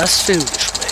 [0.00, 0.88] Das Filmgespräch.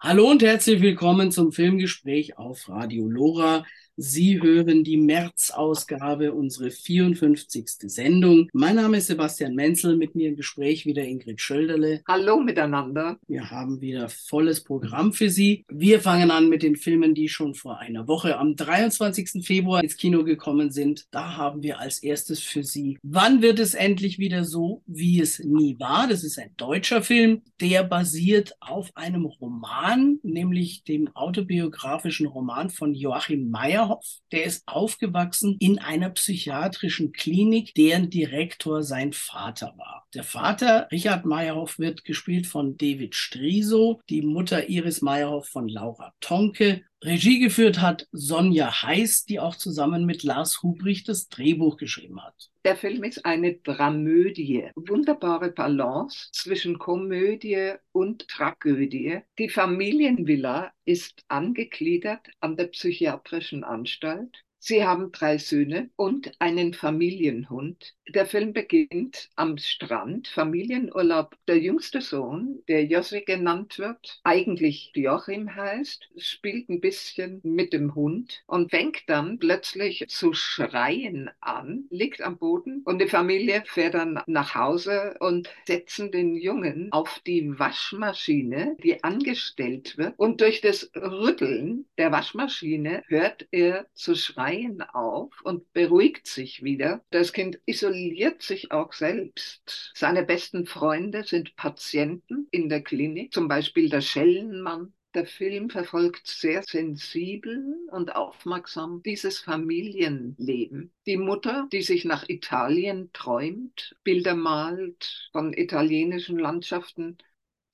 [0.00, 3.66] Hallo und herzlich willkommen zum Filmgespräch auf Radio Lora.
[4.02, 7.66] Sie hören die März-Ausgabe, unsere 54.
[7.82, 8.48] Sendung.
[8.54, 12.00] Mein Name ist Sebastian Menzel, mit mir im Gespräch wieder Ingrid Schölderle.
[12.08, 13.18] Hallo miteinander.
[13.28, 15.66] Wir haben wieder volles Programm für Sie.
[15.68, 19.44] Wir fangen an mit den Filmen, die schon vor einer Woche am 23.
[19.44, 21.06] Februar ins Kino gekommen sind.
[21.10, 25.40] Da haben wir als erstes für Sie Wann wird es endlich wieder so, wie es
[25.40, 26.08] nie war?
[26.08, 32.94] Das ist ein deutscher Film, der basiert auf einem Roman, nämlich dem autobiografischen Roman von
[32.94, 40.06] Joachim Meyer Meyerhoff, der ist aufgewachsen in einer psychiatrischen Klinik, deren Direktor sein Vater war.
[40.14, 46.12] Der Vater, Richard Meyerhoff, wird gespielt von David Striso, die Mutter Iris Meyerhoff von Laura
[46.20, 52.22] Tonke Regie geführt hat Sonja Heiß, die auch zusammen mit Lars Hubrich das Drehbuch geschrieben
[52.22, 52.50] hat.
[52.66, 54.68] Der Film ist eine Dramödie.
[54.76, 59.20] Wunderbare Balance zwischen Komödie und Tragödie.
[59.38, 64.44] Die Familienvilla ist angegliedert an der psychiatrischen Anstalt.
[64.62, 67.94] Sie haben drei Söhne und einen Familienhund.
[68.10, 71.34] Der Film beginnt am Strand, Familienurlaub.
[71.48, 77.94] Der jüngste Sohn, der Jossi genannt wird, eigentlich Joachim heißt, spielt ein bisschen mit dem
[77.94, 83.94] Hund und fängt dann plötzlich zu schreien an, liegt am Boden und die Familie fährt
[83.94, 90.14] dann nach Hause und setzen den Jungen auf die Waschmaschine, die angestellt wird.
[90.18, 96.62] Und durch das Rütteln der Waschmaschine hört er zu schreien Schreien auf und beruhigt sich
[96.64, 97.04] wieder.
[97.10, 99.92] Das Kind isoliert sich auch selbst.
[99.94, 104.92] Seine besten Freunde sind Patienten in der Klinik, zum Beispiel der Schellenmann.
[105.14, 110.92] Der Film verfolgt sehr sensibel und aufmerksam dieses Familienleben.
[111.06, 117.18] Die Mutter, die sich nach Italien träumt, Bilder malt von italienischen Landschaften.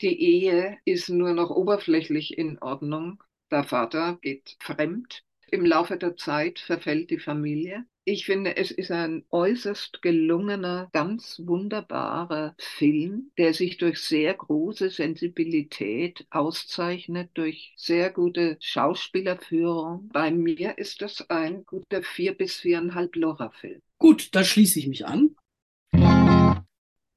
[0.01, 3.23] Die Ehe ist nur noch oberflächlich in Ordnung.
[3.51, 5.26] Der Vater geht fremd.
[5.51, 7.85] Im Laufe der Zeit verfällt die Familie.
[8.05, 14.91] Ich finde, es ist ein äußerst gelungener, ganz wunderbarer Film, der sich durch sehr große
[14.91, 20.09] Sensibilität auszeichnet, durch sehr gute Schauspielerführung.
[20.13, 23.81] Bei mir ist das ein guter vier bis viereinhalb Lora-Film.
[23.99, 25.35] Gut, da schließe ich mich an.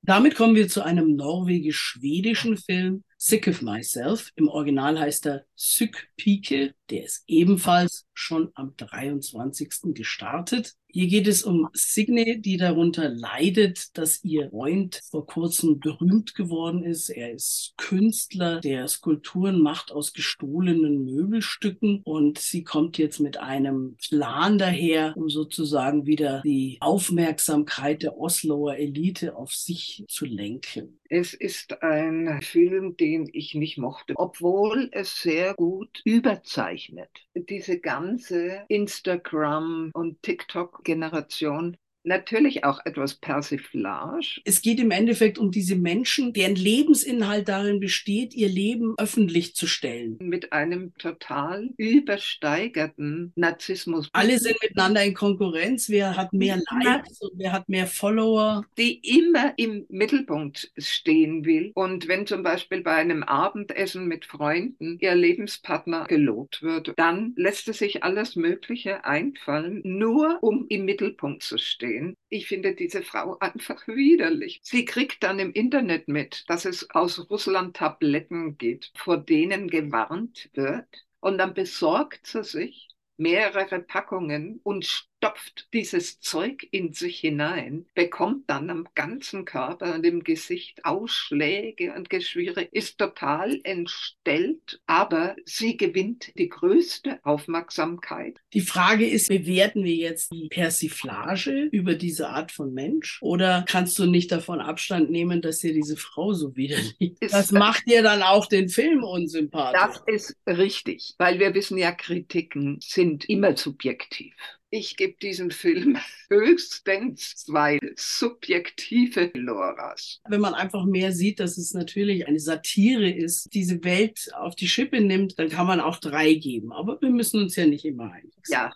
[0.01, 4.31] Damit kommen wir zu einem norwegisch-schwedischen Film, Sick of Myself.
[4.38, 6.74] Im Original heißt er Syk Pike.
[6.90, 9.94] Der ist ebenfalls schon am 23.
[9.94, 10.75] gestartet.
[10.88, 16.81] Hier geht es um Signe, die darunter leidet, dass ihr Freund vor kurzem berühmt geworden
[16.81, 17.09] ist.
[17.09, 23.97] Er ist Künstler, der Skulpturen macht aus gestohlenen Möbelstücken und sie kommt jetzt mit einem
[23.97, 30.98] Plan daher, um sozusagen wieder die Aufmerksamkeit der Osloer Elite auf sich zu lenken.
[31.12, 37.09] Es ist ein Film, den ich nicht mochte, obwohl es sehr gut überzeichnet.
[37.34, 44.41] Diese ganze Instagram- und TikTok-Generation natürlich auch etwas Persiflage.
[44.45, 49.67] Es geht im Endeffekt um diese Menschen, deren Lebensinhalt darin besteht, ihr Leben öffentlich zu
[49.67, 50.17] stellen.
[50.21, 54.09] Mit einem total übersteigerten Narzissmus.
[54.13, 55.89] Alle sind miteinander in Konkurrenz.
[55.89, 58.66] Wer hat mehr Likes und wer hat mehr Follower?
[58.77, 61.71] Die immer im Mittelpunkt stehen will.
[61.75, 67.67] Und wenn zum Beispiel bei einem Abendessen mit Freunden ihr Lebenspartner gelobt wird, dann lässt
[67.67, 72.17] es sich alles Mögliche einfallen, nur um im Mittelpunkt zu stehen sehen.
[72.29, 74.59] Ich finde diese Frau einfach widerlich.
[74.63, 80.49] Sie kriegt dann im Internet mit, dass es aus Russland Tabletten gibt, vor denen gewarnt
[80.53, 80.88] wird.
[81.19, 88.50] Und dann besorgt sie sich mehrere Packungen und stopft dieses Zeug in sich hinein, bekommt
[88.50, 95.76] dann am ganzen Körper und im Gesicht Ausschläge und Geschwüre, ist total entstellt, aber sie
[95.76, 98.40] gewinnt die größte Aufmerksamkeit.
[98.53, 103.99] Die Frage ist, bewerten wir jetzt die Persiflage über diese Art von Mensch oder kannst
[103.99, 107.34] du nicht davon Abstand nehmen, dass dir diese Frau so widerlich ist?
[107.34, 109.82] Das macht dir dann auch den Film unsympathisch.
[109.82, 114.34] Das ist richtig, weil wir wissen ja, Kritiken sind immer subjektiv.
[114.71, 115.97] Ich gebe diesem Film
[116.29, 120.21] höchstens zwei subjektive Loras.
[120.29, 124.67] Wenn man einfach mehr sieht, dass es natürlich eine Satire ist, diese Welt auf die
[124.67, 126.71] Schippe nimmt, dann kann man auch drei geben.
[126.71, 128.41] Aber wir müssen uns ja nicht immer einigen.
[128.47, 128.71] Ja.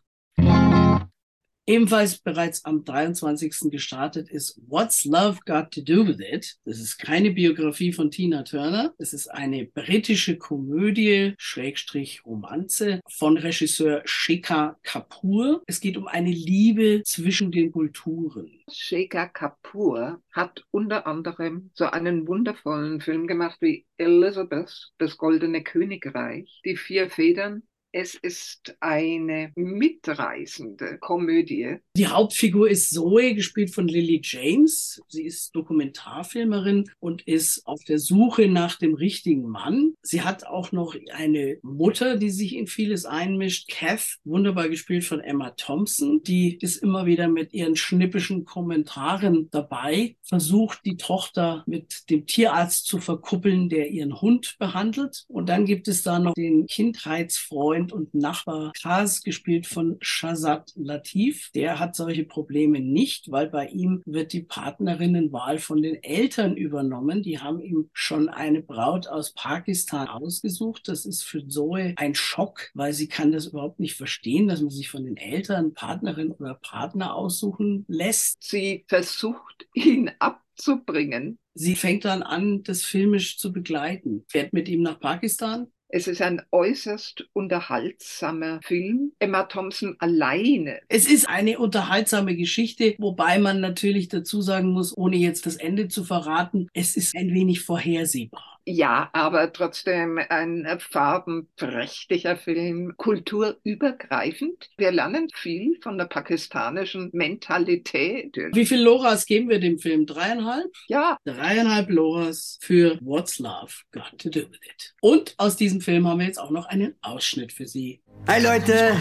[1.66, 3.72] Ebenfalls bereits am 23.
[3.72, 6.58] gestartet ist What's Love Got to Do with It?
[6.66, 8.94] Das ist keine Biografie von Tina Turner.
[8.98, 15.64] Es ist eine britische Komödie, Schrägstrich Romanze von Regisseur Shekhar Kapoor.
[15.66, 18.52] Es geht um eine Liebe zwischen den Kulturen.
[18.70, 26.60] Shekhar Kapoor hat unter anderem so einen wundervollen Film gemacht wie Elizabeth, das Goldene Königreich,
[26.66, 31.78] Die vier Federn es ist eine mitreißende Komödie.
[31.96, 35.00] Die Hauptfigur ist Zoe, gespielt von Lily James.
[35.08, 39.94] Sie ist Dokumentarfilmerin und ist auf der Suche nach dem richtigen Mann.
[40.02, 43.70] Sie hat auch noch eine Mutter, die sich in vieles einmischt.
[43.70, 46.24] Kath, wunderbar gespielt von Emma Thompson.
[46.24, 52.88] Die ist immer wieder mit ihren schnippischen Kommentaren dabei, versucht die Tochter mit dem Tierarzt
[52.88, 55.26] zu verkuppeln, der ihren Hund behandelt.
[55.28, 60.72] Und dann gibt es da noch den Kindheitsfreund Freund und Nachbar Kaz, gespielt von Shazad
[60.76, 61.50] Latif.
[61.54, 67.24] Der hat solche Probleme nicht, weil bei ihm wird die Partnerinnenwahl von den Eltern übernommen.
[67.24, 70.88] Die haben ihm schon eine Braut aus Pakistan ausgesucht.
[70.88, 74.70] Das ist für Zoe ein Schock, weil sie kann das überhaupt nicht verstehen, dass man
[74.70, 78.44] sich von den Eltern Partnerin oder Partner aussuchen lässt.
[78.44, 81.38] Sie versucht, ihn abzubringen.
[81.54, 86.24] Sie fängt dann an, das filmisch zu begleiten, fährt mit ihm nach Pakistan, es ist
[86.24, 89.12] ein äußerst unterhaltsamer Film.
[89.20, 90.80] Emma Thompson alleine.
[90.90, 95.90] Es ist eine unterhaltsame Geschichte, wobei man natürlich dazu sagen muss, ohne jetzt das Ende
[95.90, 98.60] zu verraten, es ist ein wenig vorhersehbar.
[98.66, 104.70] Ja, aber trotzdem ein farbenprächtiger Film, kulturübergreifend.
[104.78, 108.38] Wir lernen viel von der pakistanischen Mentalität.
[108.54, 110.06] Wie viel Loras geben wir dem Film?
[110.06, 110.72] Dreieinhalb?
[110.88, 111.18] Ja.
[111.26, 114.94] Dreieinhalb Loras für What's Love Got to Do with It.
[115.02, 118.03] Und aus diesem Film haben wir jetzt auch noch einen Ausschnitt für Sie.
[118.26, 118.96] Hi Leute,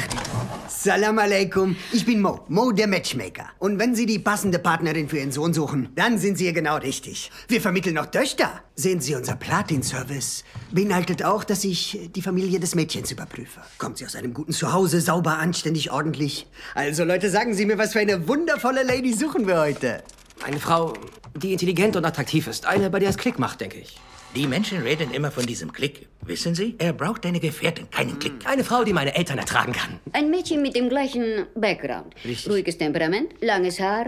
[0.68, 1.76] Salam alaikum.
[1.92, 3.50] Ich bin Mo, Mo der Matchmaker.
[3.60, 6.76] Und wenn Sie die passende Partnerin für Ihren Sohn suchen, dann sind Sie hier genau
[6.78, 7.30] richtig.
[7.46, 8.62] Wir vermitteln noch Töchter.
[8.74, 10.42] Sehen Sie, unser Platin-Service
[10.72, 13.60] beinhaltet auch, dass ich die Familie des Mädchens überprüfe.
[13.78, 16.48] Kommt sie aus einem guten Zuhause, sauber, anständig, ordentlich.
[16.74, 20.02] Also Leute, sagen Sie mir, was für eine wundervolle Lady suchen wir heute?
[20.44, 20.94] Eine Frau,
[21.36, 22.66] die intelligent und attraktiv ist.
[22.66, 24.00] Eine, bei der es Klick macht, denke ich.
[24.34, 26.08] Die Menschen reden immer von diesem Klick.
[26.22, 26.74] Wissen Sie?
[26.78, 28.32] Er braucht eine Gefährtin, keinen Klick.
[28.46, 30.00] Eine Frau, die meine Eltern ertragen kann.
[30.14, 32.14] Ein Mädchen mit dem gleichen Background.
[32.24, 32.50] Richtig.
[32.50, 34.06] Ruhiges Temperament, langes Haar,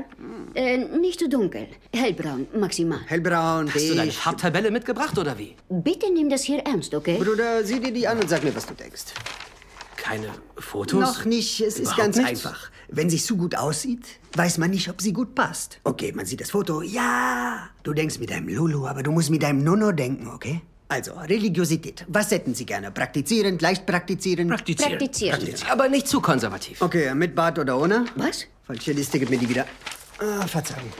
[0.54, 3.00] äh, nicht zu dunkel, hellbraun maximal.
[3.06, 4.12] Hellbraun, Hast du deine.
[4.12, 5.56] Farbtabelle mitgebracht oder wie?
[5.68, 7.18] Bitte nimm das hier ernst, okay?
[7.22, 9.12] Bruder, sieh dir die an und sag mir, was du denkst.
[9.96, 11.00] Keine Fotos?
[11.00, 12.46] Noch nicht, es ist Überhaupt ganz nichts?
[12.46, 12.70] einfach.
[12.88, 15.80] Wenn sie so gut aussieht, weiß man nicht, ob sie gut passt.
[15.84, 17.68] Okay, man sieht das Foto, ja.
[17.82, 20.60] Du denkst mit deinem Lulu, aber du musst mit deinem Nono denken, okay?
[20.88, 22.04] Also, Religiosität.
[22.08, 22.90] Was hätten Sie gerne?
[22.90, 24.50] Praktizierend, leicht praktizierend?
[24.50, 24.98] Praktizieren.
[24.98, 25.40] Praktizieren.
[25.70, 26.80] Aber nicht zu konservativ.
[26.82, 28.04] okay, mit Bart oder ohne?
[28.16, 28.46] Was?
[28.66, 29.66] Falsche Liste, gib mir die wieder.
[30.18, 30.92] Ah, Verzeihung.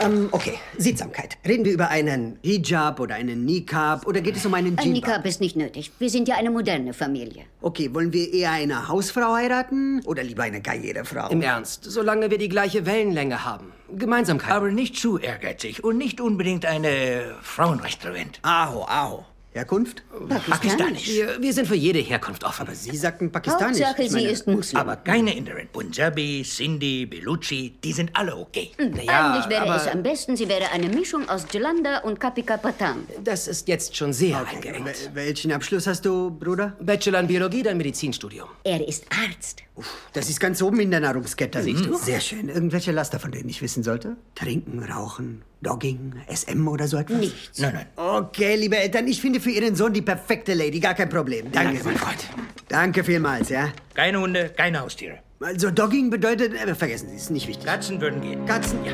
[0.00, 1.36] Ähm, okay, Sittsamkeit.
[1.46, 5.08] Reden wir über einen Hijab oder einen Niqab oder geht es um einen Ein Jilbab?
[5.08, 5.92] Nikab ist nicht nötig.
[5.98, 7.44] Wir sind ja eine moderne Familie.
[7.60, 11.28] Okay, wollen wir eher eine Hausfrau heiraten oder lieber eine Karrierefrau?
[11.28, 13.72] Im Ernst, solange wir die gleiche Wellenlänge haben.
[13.94, 14.52] Gemeinsamkeit.
[14.52, 18.38] Aber nicht zu ehrgeizig und nicht unbedingt eine Frauenrestaurant.
[18.42, 19.24] Aho, aho.
[19.52, 20.04] Herkunft?
[20.28, 21.08] Pakistanisch.
[21.08, 22.62] wir, wir sind für jede Herkunft offen.
[22.62, 23.80] Aber Sie sagten pakistanisch.
[23.82, 24.80] Hauptsache, Ich sie meine- ist Muslim.
[24.80, 25.66] Aber keine Inderen.
[25.72, 28.70] Punjabi, Sindhi, Beluchi, die sind alle okay.
[28.78, 32.58] Naja, Eigentlich wäre aber es am besten, sie wäre eine Mischung aus Jelanda und Kapika
[32.58, 33.06] Patan.
[33.24, 34.86] das ist jetzt schon sehr Okay, eingeengt.
[34.86, 36.76] wel- welchen Abschluss hast du, Bruder?
[36.80, 38.48] Bachelor in Biologie, dann Medizinstudium.
[38.62, 39.64] Er ist Arzt.
[40.12, 41.62] Das ist ganz oben in der Nahrungskette.
[41.62, 41.96] Siehst du?
[41.96, 42.48] Sehr schön.
[42.50, 44.16] Irgendwelche Laster, von denen ich wissen sollte?
[44.34, 47.18] Trinken, rauchen, Dogging, SM oder so etwas?
[47.18, 47.58] Nichts.
[47.58, 47.86] Nein, nein.
[47.96, 50.80] Okay, liebe Eltern, ich finde für Ihren Sohn die perfekte Lady.
[50.80, 51.52] Gar kein Problem.
[51.52, 52.26] Danke, Danke, mein Freund.
[52.68, 53.68] Danke vielmals, ja.
[53.94, 55.18] Keine Hunde, keine Haustiere.
[55.40, 57.66] Also Dogging bedeutet, äh, vergessen Sie, ist nicht wichtig.
[57.66, 58.44] Katzen würden gehen.
[58.46, 58.84] Katzen?
[58.84, 58.92] Ja.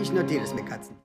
[0.00, 0.99] Ich notiere es mit Katzen.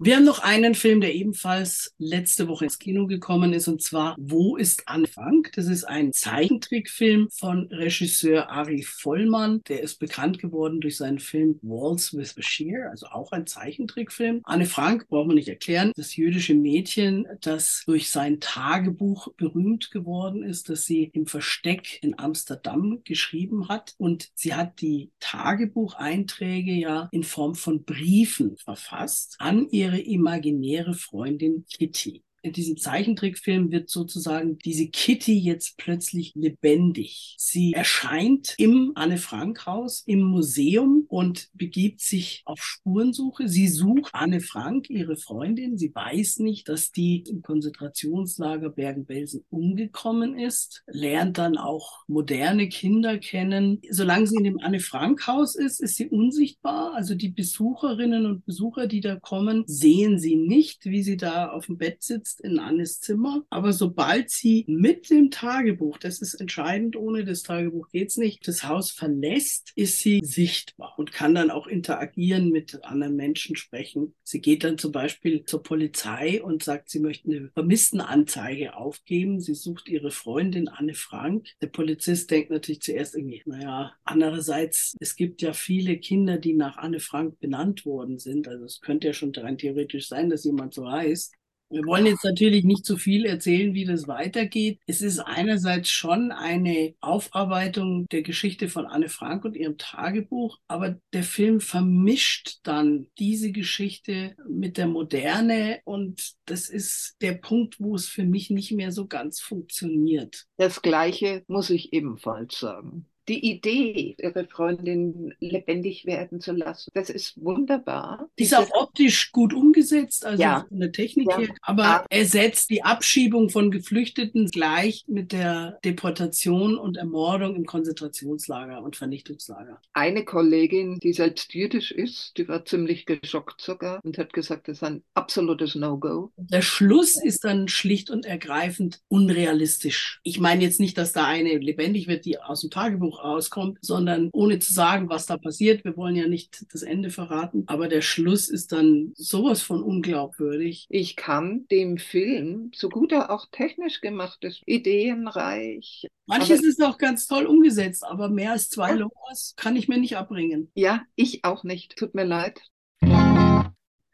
[0.00, 4.14] Wir haben noch einen Film, der ebenfalls letzte Woche ins Kino gekommen ist, und zwar
[4.16, 5.48] Wo ist Anfang?
[5.56, 9.60] Das ist ein Zeichentrickfilm von Regisseur Ari Vollmann.
[9.66, 14.42] Der ist bekannt geworden durch seinen Film Walls with Bashir, also auch ein Zeichentrickfilm.
[14.44, 20.44] Anne Frank braucht man nicht erklären, das jüdische Mädchen, das durch sein Tagebuch berühmt geworden
[20.44, 23.96] ist, das sie im Versteck in Amsterdam geschrieben hat.
[23.98, 31.64] Und sie hat die Tagebucheinträge ja in Form von Briefen verfasst an ihre imaginäre Freundin
[31.66, 32.22] Kitty.
[32.42, 37.34] In diesem Zeichentrickfilm wird sozusagen diese Kitty jetzt plötzlich lebendig.
[37.36, 43.48] Sie erscheint im Anne-Frank-Haus, im Museum und begibt sich auf Spurensuche.
[43.48, 45.78] Sie sucht Anne Frank, ihre Freundin.
[45.78, 53.18] Sie weiß nicht, dass die im Konzentrationslager Bergen-Belsen umgekommen ist, lernt dann auch moderne Kinder
[53.18, 53.80] kennen.
[53.90, 56.94] Solange sie in dem Anne-Frank-Haus ist, ist sie unsichtbar.
[56.94, 61.66] Also die Besucherinnen und Besucher, die da kommen, sehen sie nicht, wie sie da auf
[61.66, 63.44] dem Bett sitzt in Annes Zimmer.
[63.50, 68.64] Aber sobald sie mit dem Tagebuch, das ist entscheidend, ohne das Tagebuch geht's nicht, das
[68.64, 74.14] Haus verlässt, ist sie sichtbar und kann dann auch interagieren mit anderen Menschen sprechen.
[74.22, 79.40] Sie geht dann zum Beispiel zur Polizei und sagt, sie möchte eine Vermisstenanzeige aufgeben.
[79.40, 81.48] Sie sucht ihre Freundin Anne Frank.
[81.62, 86.76] Der Polizist denkt natürlich zuerst irgendwie, naja, andererseits, es gibt ja viele Kinder, die nach
[86.76, 88.48] Anne Frank benannt worden sind.
[88.48, 91.34] Also es könnte ja schon rein theoretisch sein, dass jemand so heißt.
[91.70, 94.80] Wir wollen jetzt natürlich nicht zu viel erzählen, wie das weitergeht.
[94.86, 100.98] Es ist einerseits schon eine Aufarbeitung der Geschichte von Anne Frank und ihrem Tagebuch, aber
[101.12, 107.94] der Film vermischt dann diese Geschichte mit der Moderne und das ist der Punkt, wo
[107.94, 110.46] es für mich nicht mehr so ganz funktioniert.
[110.56, 117.10] Das Gleiche muss ich ebenfalls sagen die Idee, ihre Freundin lebendig werden zu lassen, das
[117.10, 118.28] ist wunderbar.
[118.38, 120.64] Die ist auch optisch gut umgesetzt, also ja.
[120.68, 121.38] von der Technik ja.
[121.38, 121.54] her.
[121.62, 122.04] Aber ja.
[122.08, 128.96] er setzt die Abschiebung von Geflüchteten gleich mit der Deportation und Ermordung im Konzentrationslager und
[128.96, 129.80] Vernichtungslager.
[129.92, 134.78] Eine Kollegin, die selbst jüdisch ist, die war ziemlich geschockt sogar und hat gesagt, das
[134.78, 136.32] ist ein absolutes No-Go.
[136.36, 140.20] Der Schluss ist dann schlicht und ergreifend unrealistisch.
[140.22, 144.30] Ich meine jetzt nicht, dass da eine lebendig wird, die aus dem Tagebuch rauskommt, sondern
[144.32, 145.84] ohne zu sagen, was da passiert.
[145.84, 150.86] Wir wollen ja nicht das Ende verraten, aber der Schluss ist dann sowas von unglaubwürdig.
[150.88, 156.06] Ich kann dem Film, so gut er auch technisch gemacht ist, ideenreich.
[156.26, 160.16] Manches ist auch ganz toll umgesetzt, aber mehr als zwei Logos kann ich mir nicht
[160.16, 160.70] abbringen.
[160.74, 161.96] Ja, ich auch nicht.
[161.96, 162.60] Tut mir leid.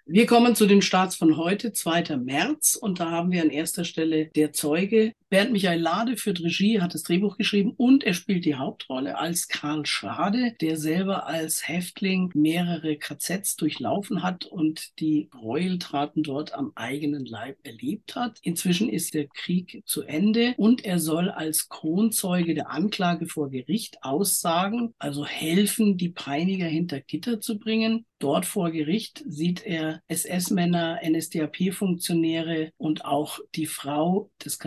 [0.07, 2.19] Wir kommen zu den Starts von heute, 2.
[2.19, 5.13] März, und da haben wir an erster Stelle der Zeuge.
[5.35, 9.49] Bernd Michael Lade führt Regie, hat das Drehbuch geschrieben und er spielt die Hauptrolle als
[9.49, 16.71] Karl Schade, der selber als Häftling mehrere KZs durchlaufen hat und die Gräueltaten dort am
[16.76, 18.38] eigenen Leib erlebt hat.
[18.43, 24.05] Inzwischen ist der Krieg zu Ende und er soll als Kronzeuge der Anklage vor Gericht
[24.05, 28.07] aussagen, also helfen, die Peiniger hinter Gitter zu bringen.
[28.21, 34.59] Dort vor Gericht sieht er SS-Männer, NSDAP-Funktionäre und auch die Frau des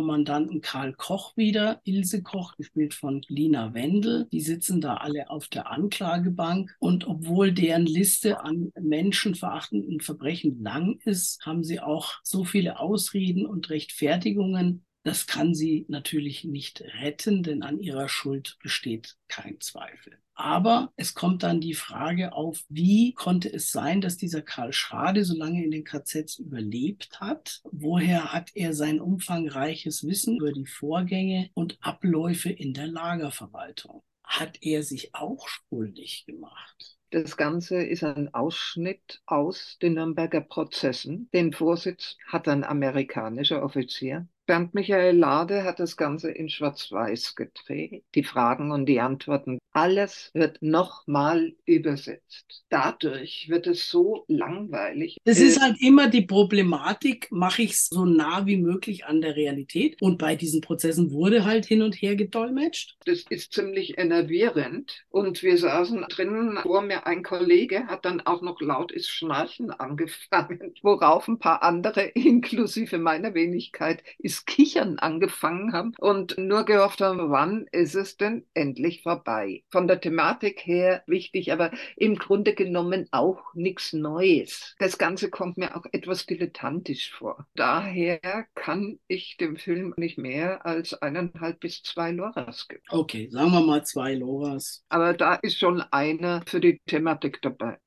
[0.00, 4.26] KZ-Kommandanten Karl Koch wieder, Ilse Koch, gespielt von Lina Wendel.
[4.32, 10.98] Die sitzen da alle auf der Anklagebank und obwohl deren Liste an menschenverachtenden Verbrechen lang
[11.04, 17.42] ist, haben sie auch so viele Ausreden und Rechtfertigungen, das kann sie natürlich nicht retten,
[17.42, 20.18] denn an ihrer Schuld besteht kein Zweifel.
[20.42, 25.22] Aber es kommt dann die Frage auf, wie konnte es sein, dass dieser Karl Schade
[25.22, 27.60] so lange in den KZs überlebt hat?
[27.70, 34.02] Woher hat er sein umfangreiches Wissen über die Vorgänge und Abläufe in der Lagerverwaltung?
[34.24, 36.96] Hat er sich auch schuldig gemacht?
[37.10, 41.28] Das Ganze ist ein Ausschnitt aus den Nürnberger Prozessen.
[41.34, 44.26] Den Vorsitz hat ein amerikanischer Offizier.
[44.50, 48.02] Bernd Michael Lade hat das Ganze in Schwarz-Weiß gedreht.
[48.16, 52.64] Die Fragen und die Antworten alles wird nochmal übersetzt.
[52.70, 55.18] Dadurch wird es so langweilig.
[55.24, 59.36] Das ist halt immer die Problematik, mache ich es so nah wie möglich an der
[59.36, 60.02] Realität.
[60.02, 62.96] Und bei diesen Prozessen wurde halt hin und her gedolmetscht.
[63.04, 65.04] Das ist ziemlich enervierend.
[65.10, 69.70] Und wir saßen drinnen, vor mir ein Kollege hat dann auch noch laut ist Schnarchen
[69.78, 77.00] angefangen, worauf ein paar andere, inklusive meiner Wenigkeit, ist Kichern angefangen haben und nur gehofft
[77.00, 79.64] haben, wann ist es denn endlich vorbei?
[79.70, 84.74] Von der Thematik her wichtig, aber im Grunde genommen auch nichts Neues.
[84.78, 87.46] Das Ganze kommt mir auch etwas dilettantisch vor.
[87.54, 92.82] Daher kann ich dem Film nicht mehr als eineinhalb bis zwei Loras geben.
[92.88, 94.84] Okay, sagen wir mal zwei Loras.
[94.88, 97.78] Aber da ist schon einer für die Thematik dabei.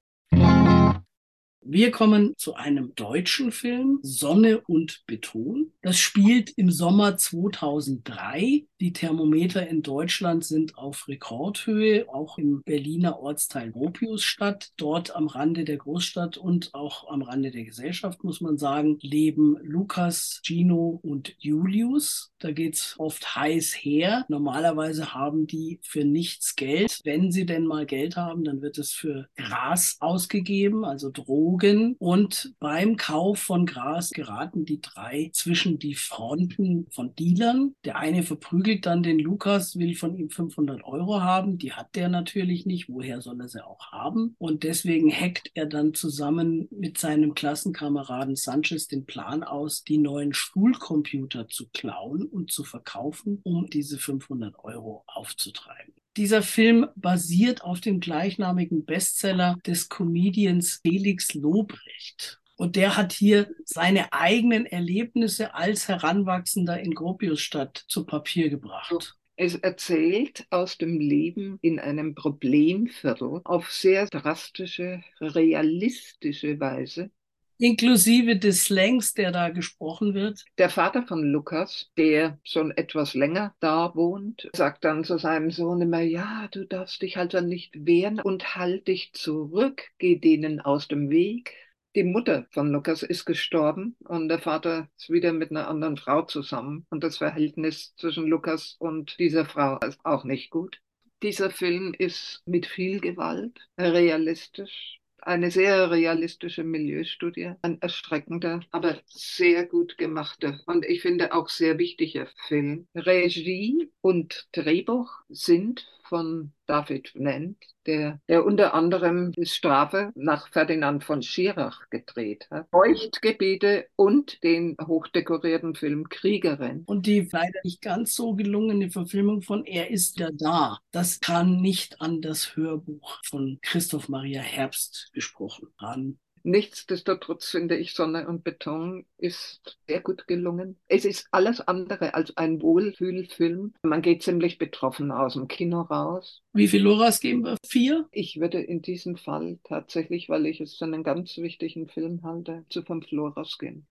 [1.65, 5.72] Wir kommen zu einem deutschen Film, Sonne und Beton.
[5.82, 8.65] Das spielt im Sommer 2003.
[8.82, 14.72] Die Thermometer in Deutschland sind auf Rekordhöhe, auch im Berliner Ortsteil Gropiusstadt.
[14.75, 19.55] Dort am Rande der Großstadt und auch am Rande der Gesellschaft, muss man sagen, leben
[19.62, 22.34] Lukas, Gino und Julius.
[22.39, 24.25] Da geht's oft heiß her.
[24.27, 27.00] Normalerweise haben die für nichts Geld.
[27.05, 31.95] Wenn sie denn mal Geld haben, dann wird es für Gras ausgegeben, also Drogen Drogen
[32.00, 37.75] und beim Kauf von Gras geraten die drei zwischen die Fronten von Dealern.
[37.86, 41.60] Der eine verprügelt dann den Lukas, will von ihm 500 Euro haben.
[41.60, 42.89] Die hat der natürlich nicht.
[42.89, 44.36] Woher soll er sie auch haben?
[44.39, 50.33] Und deswegen hackt er dann zusammen mit seinem Klassenkameraden Sanchez den Plan aus, die neuen
[50.33, 55.93] Schulcomputer zu klauen und zu verkaufen, um diese 500 Euro aufzutreiben.
[56.15, 62.39] Dieser Film basiert auf dem gleichnamigen Bestseller des Comedians Felix Lobrecht.
[62.55, 69.15] Und der hat hier seine eigenen Erlebnisse als Heranwachsender in Gropiusstadt zu Papier gebracht.
[69.36, 77.10] Es erzählt aus dem Leben in einem Problemviertel auf sehr drastische, realistische Weise
[77.57, 80.43] inklusive des Slangs, der da gesprochen wird.
[80.57, 85.81] Der Vater von Lukas, der schon etwas länger da wohnt, sagt dann zu seinem Sohn
[85.81, 90.60] immer, ja, du darfst dich halt dann nicht wehren und halt dich zurück, geh denen
[90.62, 91.53] aus dem Weg.
[91.95, 96.24] Die Mutter von Lukas ist gestorben und der Vater ist wieder mit einer anderen Frau
[96.24, 96.88] zusammen.
[96.89, 100.81] Und das Verhältnis zwischen Lukas und dieser Frau ist auch nicht gut.
[101.22, 109.65] Dieser Film ist mit viel Gewalt, realistisch, eine sehr realistische Milieustudie, ein erschreckender, aber sehr
[109.65, 112.88] gut gemachter und ich finde auch sehr wichtiger Film.
[112.96, 121.03] Regie und Drehbuch sind von David Wendt, der, der unter anderem die Strafe nach Ferdinand
[121.03, 122.67] von Schirach gedreht hat.
[122.72, 126.83] Feuchtgebiete und den hochdekorierten Film Kriegerin.
[126.86, 130.79] Und die leider nicht ganz so gelungene Verfilmung von Er ist ja da.
[130.91, 136.19] Das kann nicht an das Hörbuch von Christoph Maria Herbst gesprochen haben.
[136.44, 140.78] Nichtsdestotrotz finde ich Sonne und Beton ist sehr gut gelungen.
[140.88, 143.74] Es ist alles andere als ein Wohlfühlfilm.
[143.82, 146.42] Man geht ziemlich betroffen aus dem Kino raus.
[146.52, 147.56] Wie viel Loras geben wir?
[147.66, 148.10] Vier?
[148.12, 152.66] Ich würde in diesem Fall tatsächlich, weil ich es für einen ganz wichtigen Film halte,
[152.70, 153.88] zu fünf Loras gehen.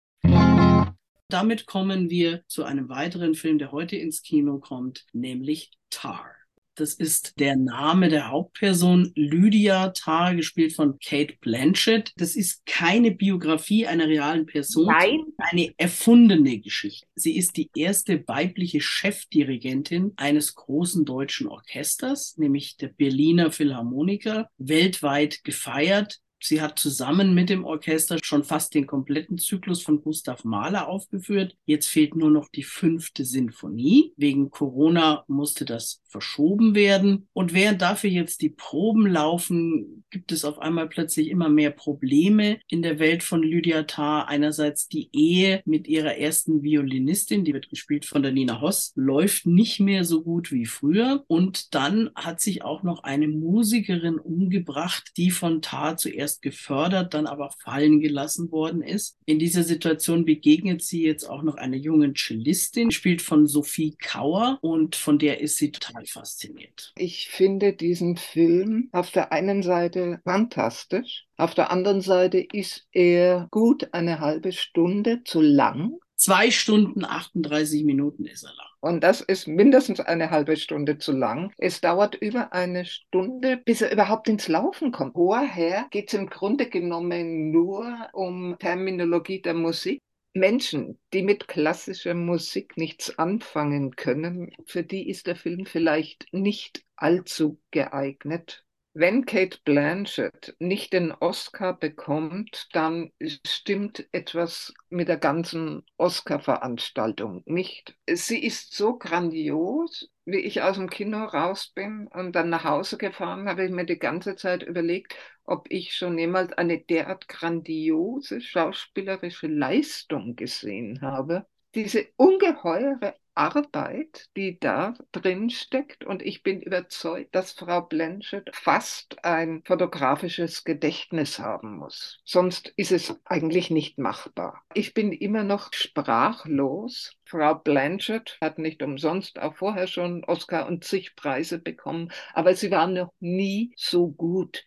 [1.29, 6.33] Damit kommen wir zu einem weiteren Film, der heute ins Kino kommt, nämlich Tar.
[6.77, 12.13] Das ist der Name der Hauptperson, Lydia Tarr, gespielt von Kate Blanchett.
[12.19, 15.25] Das ist keine Biografie einer realen Person, Nein.
[15.39, 17.07] eine erfundene Geschichte.
[17.15, 25.45] Sie ist die erste weibliche Chefdirigentin eines großen deutschen Orchesters, nämlich der Berliner Philharmoniker, weltweit
[25.45, 30.89] gefeiert Sie hat zusammen mit dem Orchester schon fast den kompletten Zyklus von Gustav Mahler
[30.89, 31.57] aufgeführt.
[31.65, 34.13] Jetzt fehlt nur noch die fünfte Sinfonie.
[34.17, 37.29] Wegen Corona musste das verschoben werden.
[37.33, 42.59] Und während dafür jetzt die Proben laufen, gibt es auf einmal plötzlich immer mehr Probleme
[42.69, 44.29] in der Welt von Lydia Tarr.
[44.29, 49.47] Einerseits die Ehe mit ihrer ersten Violinistin, die wird gespielt von der Nina Hoss, läuft
[49.47, 51.25] nicht mehr so gut wie früher.
[51.27, 57.15] Und dann hat sich auch noch eine Musikerin umgebracht, die von Tarr zuerst erst gefördert,
[57.15, 59.17] dann aber fallen gelassen worden ist.
[59.27, 64.59] In dieser Situation begegnet sie jetzt auch noch einer jungen Cellistin, spielt von Sophie Kauer
[64.61, 66.93] und von der ist sie total fasziniert.
[66.97, 73.49] Ich finde diesen Film auf der einen Seite fantastisch, auf der anderen Seite ist er
[73.51, 75.93] gut eine halbe Stunde zu lang.
[76.19, 78.67] Zwei Stunden 38 Minuten ist er lang.
[78.81, 81.53] Und das ist mindestens eine halbe Stunde zu lang.
[81.59, 85.13] Es dauert über eine Stunde, bis er überhaupt ins Laufen kommt.
[85.13, 90.01] Vorher geht es im Grunde genommen nur um Terminologie der Musik.
[90.33, 96.85] Menschen, die mit klassischer Musik nichts anfangen können, für die ist der Film vielleicht nicht
[96.97, 98.66] allzu geeignet.
[98.99, 103.13] Wenn Kate Blanchett nicht den Oscar bekommt, dann
[103.47, 107.95] stimmt etwas mit der ganzen Oscar-Veranstaltung nicht.
[108.11, 112.97] Sie ist so grandios, wie ich aus dem Kino raus bin und dann nach Hause
[112.97, 118.41] gefahren, habe ich mir die ganze Zeit überlegt, ob ich schon jemals eine derart grandiose
[118.41, 121.45] schauspielerische Leistung gesehen habe.
[121.75, 126.05] Diese ungeheure Arbeit, die da drin steckt.
[126.05, 132.21] Und ich bin überzeugt, dass Frau Blanchett fast ein fotografisches Gedächtnis haben muss.
[132.25, 134.63] Sonst ist es eigentlich nicht machbar.
[134.75, 137.13] Ich bin immer noch sprachlos.
[137.25, 142.71] Frau Blanchett hat nicht umsonst auch vorher schon Oscar und zig Preise bekommen, aber sie
[142.71, 144.65] war noch nie so gut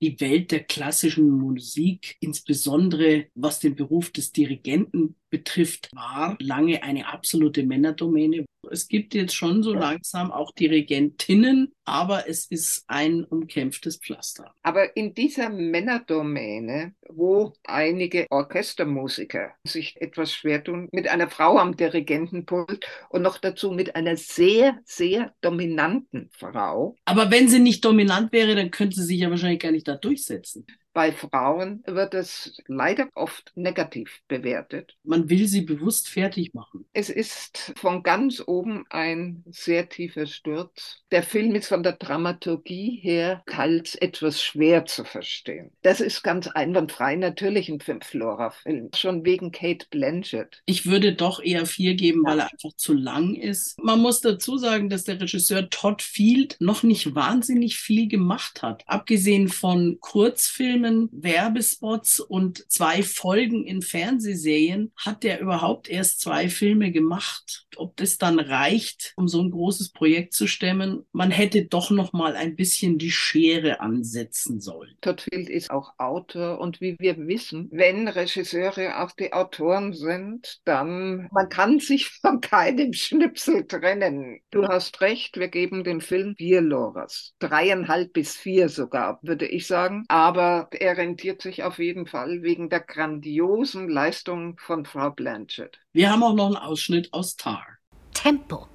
[0.00, 7.06] die Welt der klassischen Musik, insbesondere was den Beruf des Dirigenten betrifft, war lange eine
[7.06, 8.44] absolute Männerdomäne.
[8.70, 14.54] Es gibt jetzt schon so langsam auch Dirigentinnen, aber es ist ein umkämpftes Pflaster.
[14.62, 21.76] Aber in dieser Männerdomäne, wo einige Orchestermusiker sich etwas schwer tun, mit einer Frau am
[21.76, 26.96] Dirigentenpult und noch dazu mit einer sehr, sehr dominanten Frau.
[27.06, 29.96] Aber wenn sie nicht dominant wäre, dann könnte sie sich ja wahrscheinlich gar nicht da
[29.96, 30.66] durchsetzen.
[30.92, 34.96] Bei Frauen wird es leider oft negativ bewertet.
[35.04, 36.84] Man will sie bewusst fertig machen.
[36.92, 41.04] Es ist von ganz oben ein sehr tiefer Sturz.
[41.12, 45.70] Der Film ist von der Dramaturgie her teils etwas schwer zu verstehen.
[45.82, 50.62] Das ist ganz einwandfrei natürlich ein Fünf-Flora-Film, schon wegen Kate Blanchett.
[50.66, 53.78] Ich würde doch eher vier geben, weil er einfach zu lang ist.
[53.78, 58.82] Man muss dazu sagen, dass der Regisseur Todd Field noch nicht wahnsinnig viel gemacht hat.
[58.86, 60.79] Abgesehen von Kurzfilmen,
[61.12, 67.66] Werbespots und zwei Folgen in Fernsehserien hat der überhaupt erst zwei Filme gemacht.
[67.76, 72.12] Ob das dann reicht, um so ein großes Projekt zu stemmen, man hätte doch noch
[72.12, 74.94] mal ein bisschen die Schere ansetzen sollen.
[75.00, 80.60] Todd Field ist auch Autor und wie wir wissen, wenn Regisseure auch die Autoren sind,
[80.64, 84.40] dann man kann sich von keinem Schnipsel trennen.
[84.50, 87.34] Du hast recht, wir geben dem Film vier Loras.
[87.38, 90.04] Dreieinhalb bis vier sogar, würde ich sagen.
[90.08, 95.78] Aber er rentiert sich auf jeden Fall wegen der grandiosen Leistung von Frau Blanchett.
[95.92, 97.66] Wir haben auch noch einen Ausschnitt aus Tar.
[98.14, 98.68] Tempo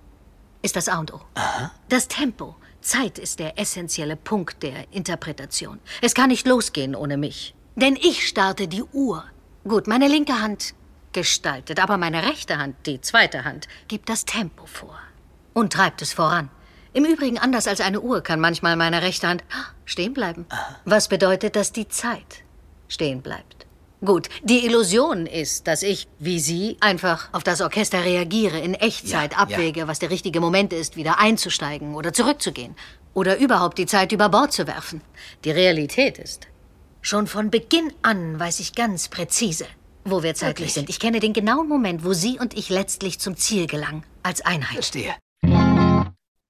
[0.62, 1.22] ist das A und O.
[1.88, 2.58] Das Tempo.
[2.82, 5.80] Zeit ist der essentielle Punkt der Interpretation.
[6.02, 7.56] Es kann nicht losgehen ohne mich.
[7.78, 9.24] Denn ich starte die Uhr.
[9.64, 10.74] Gut, meine linke Hand
[11.14, 15.00] gestaltet, aber meine rechte Hand, die zweite Hand, gibt das Tempo vor
[15.54, 16.50] und treibt es voran.
[16.92, 19.46] Im Übrigen, anders als eine Uhr, kann manchmal meine rechte Hand
[19.86, 20.46] stehen bleiben.
[20.84, 22.44] Was bedeutet, dass die Zeit
[22.90, 23.55] stehen bleibt.
[24.06, 29.32] Gut, die Illusion ist, dass ich, wie Sie, einfach auf das Orchester reagiere, in Echtzeit
[29.32, 29.44] Ja, ja.
[29.44, 32.76] abwäge, was der richtige Moment ist, wieder einzusteigen oder zurückzugehen.
[33.14, 35.02] Oder überhaupt die Zeit über Bord zu werfen.
[35.44, 36.48] Die Realität ist,
[37.02, 39.66] schon von Beginn an weiß ich ganz präzise,
[40.04, 40.74] wo wir zeitlich Wirklich?
[40.74, 40.90] sind.
[40.90, 44.04] Ich kenne den genauen Moment, wo Sie und ich letztlich zum Ziel gelangen.
[44.22, 44.74] Als Einheit.
[44.74, 45.16] Verstehe.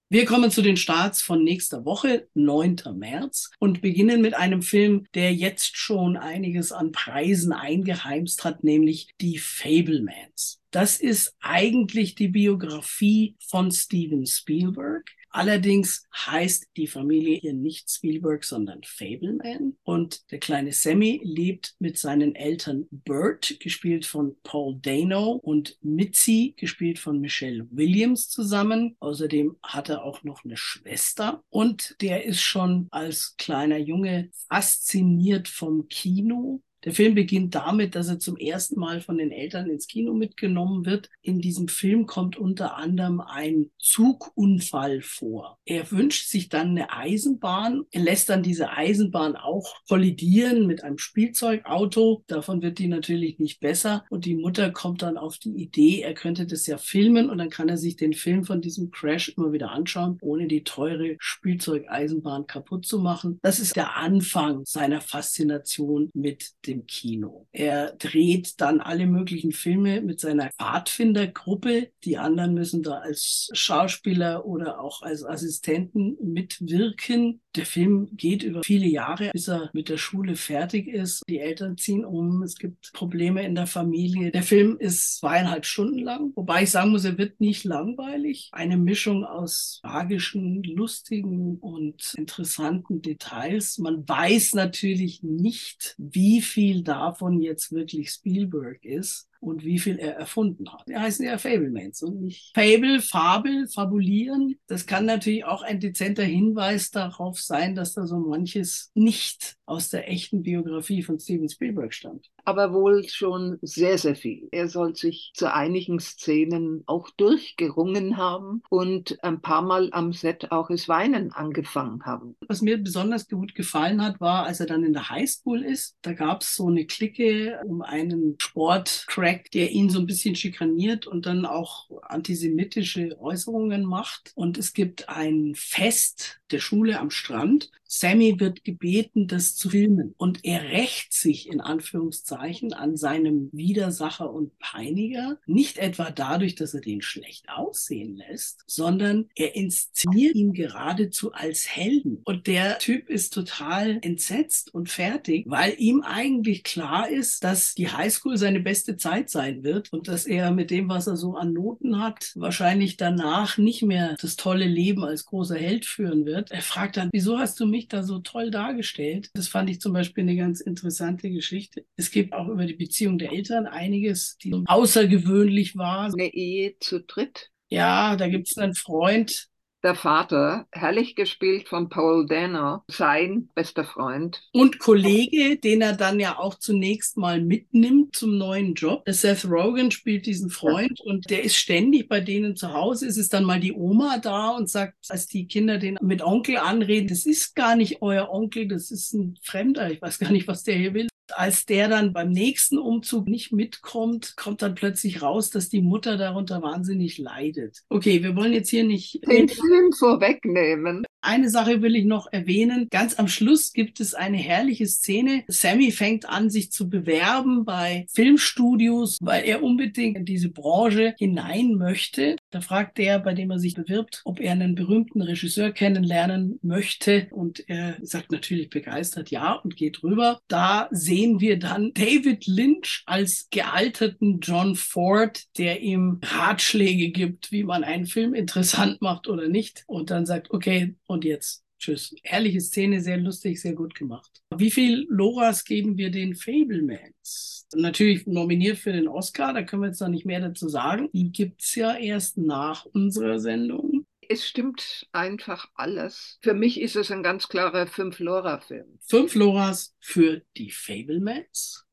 [0.08, 2.76] Wir kommen zu den Starts von nächster Woche, 9.
[2.94, 9.08] März, und beginnen mit einem Film, der jetzt schon einiges an Preisen eingeheimst hat, nämlich
[9.20, 10.62] die Fablemans.
[10.70, 15.10] Das ist eigentlich die Biografie von Steven Spielberg.
[15.36, 19.76] Allerdings heißt die Familie hier nicht Spielberg, sondern Fableman.
[19.84, 26.54] Und der kleine Sammy lebt mit seinen Eltern Bert, gespielt von Paul Dano, und Mitzi,
[26.56, 28.96] gespielt von Michelle Williams, zusammen.
[29.02, 31.44] Außerdem hat er auch noch eine Schwester.
[31.50, 36.62] Und der ist schon als kleiner Junge fasziniert vom Kino.
[36.86, 40.86] Der Film beginnt damit, dass er zum ersten Mal von den Eltern ins Kino mitgenommen
[40.86, 41.10] wird.
[41.22, 45.58] In diesem Film kommt unter anderem ein Zugunfall vor.
[45.66, 47.86] Er wünscht sich dann eine Eisenbahn.
[47.90, 52.24] Er lässt dann diese Eisenbahn auch kollidieren mit einem Spielzeugauto.
[52.28, 54.06] Davon wird die natürlich nicht besser.
[54.12, 57.50] Und die Mutter kommt dann auf die Idee, er könnte das ja filmen und dann
[57.50, 62.46] kann er sich den Film von diesem Crash immer wieder anschauen, ohne die teure Spielzeugeisenbahn
[62.46, 63.40] kaputt zu machen.
[63.42, 67.48] Das ist der Anfang seiner Faszination mit dem Kino.
[67.52, 71.92] Er dreht dann alle möglichen Filme mit seiner Pfadfindergruppe.
[72.04, 77.42] Die anderen müssen da als Schauspieler oder auch als Assistenten mitwirken.
[77.56, 81.24] Der Film geht über viele Jahre, bis er mit der Schule fertig ist.
[81.30, 84.32] Die Eltern ziehen um, es gibt Probleme in der Familie.
[84.32, 88.50] Der Film ist zweieinhalb Stunden lang, wobei ich sagen muss, er wird nicht langweilig.
[88.52, 93.78] Eine Mischung aus tragischen, lustigen und interessanten Details.
[93.78, 100.16] Man weiß natürlich nicht, wie viel davon jetzt wirklich Spielberg ist und wie viel er
[100.16, 100.90] erfunden hat.
[100.90, 104.58] Er heißen ja Fablemans und nicht Fable, Fabel, Fabulieren.
[104.68, 109.90] Das kann natürlich auch ein dezenter Hinweis darauf sein, dass da so manches nicht aus
[109.90, 112.30] der echten Biografie von Steven Spielberg stammt.
[112.46, 114.48] Aber wohl schon sehr, sehr viel.
[114.52, 120.52] Er soll sich zu einigen Szenen auch durchgerungen haben und ein paar Mal am Set
[120.52, 122.36] auch das Weinen angefangen haben.
[122.48, 125.98] Was mir besonders gut gefallen hat, war, als er dann in der Highschool ist.
[126.02, 131.08] Da gab es so eine Clique um einen Sportcrack, der ihn so ein bisschen schikaniert
[131.08, 134.32] und dann auch antisemitische Äußerungen macht.
[134.36, 137.72] Und es gibt ein Fest der Schule am Strand.
[137.88, 140.14] Sammy wird gebeten, das zu filmen.
[140.18, 145.38] Und er rächt sich in Anführungszeichen an seinem Widersacher und Peiniger.
[145.46, 151.68] Nicht etwa dadurch, dass er den schlecht aussehen lässt, sondern er inszeniert ihn geradezu als
[151.68, 152.22] Helden.
[152.26, 157.90] Und der Typ ist total entsetzt und fertig, weil ihm eigentlich klar ist, dass die
[157.90, 161.54] Highschool seine beste Zeit sein wird und dass er mit dem, was er so an
[161.54, 166.52] Noten hat, wahrscheinlich danach nicht mehr das tolle Leben als großer Held führen wird.
[166.52, 169.30] Er fragt dann, wieso hast du mich da so toll dargestellt?
[169.34, 171.86] Das fand ich zum Beispiel eine ganz interessante Geschichte.
[171.96, 176.14] Es gibt auch über die Beziehung der Eltern einiges, die außergewöhnlich war.
[176.14, 177.52] Eine Ehe zu dritt.
[177.70, 179.48] Ja, da gibt es einen Freund,
[179.86, 184.42] Der Vater, herrlich gespielt von Paul Dano, sein bester Freund.
[184.52, 189.04] Und Kollege, den er dann ja auch zunächst mal mitnimmt zum neuen Job.
[189.08, 193.06] Seth Rogen spielt diesen Freund und der ist ständig bei denen zu Hause.
[193.06, 196.58] Es ist dann mal die Oma da und sagt, als die Kinder den mit Onkel
[196.58, 199.92] anreden, das ist gar nicht euer Onkel, das ist ein Fremder.
[199.92, 201.10] Ich weiß gar nicht, was der hier will.
[201.34, 206.18] Als der dann beim nächsten Umzug nicht mitkommt, kommt dann plötzlich raus, dass die Mutter
[206.18, 207.84] darunter wahnsinnig leidet.
[207.90, 211.06] Okay, wir wollen jetzt hier nicht den Film vorwegnehmen.
[211.26, 212.86] Eine Sache will ich noch erwähnen.
[212.92, 215.44] Ganz am Schluss gibt es eine herrliche Szene.
[215.48, 221.74] Sammy fängt an, sich zu bewerben bei Filmstudios, weil er unbedingt in diese Branche hinein
[221.74, 222.36] möchte.
[222.52, 227.28] Da fragt der, bei dem er sich bewirbt, ob er einen berühmten Regisseur kennenlernen möchte.
[227.32, 230.42] Und er sagt natürlich begeistert ja und geht rüber.
[230.48, 237.64] Da sehen wir dann David Lynch als gealterten John Ford, der ihm Ratschläge gibt, wie
[237.64, 239.86] man einen Film interessant macht oder nicht.
[239.88, 242.16] Und dann sagt, okay, und jetzt tschüss.
[242.24, 244.42] Ehrliche Szene, sehr lustig, sehr gut gemacht.
[244.56, 247.68] Wie viel Loras geben wir den Fablemans?
[247.74, 251.10] Natürlich nominiert für den Oscar, da können wir jetzt noch nicht mehr dazu sagen.
[251.14, 254.06] Die gibt es ja erst nach unserer Sendung.
[254.28, 256.40] Es stimmt einfach alles.
[256.42, 258.98] Für mich ist es ein ganz klarer Fünf-Lora-Film.
[259.02, 261.85] Fünf Loras für die Fablemans.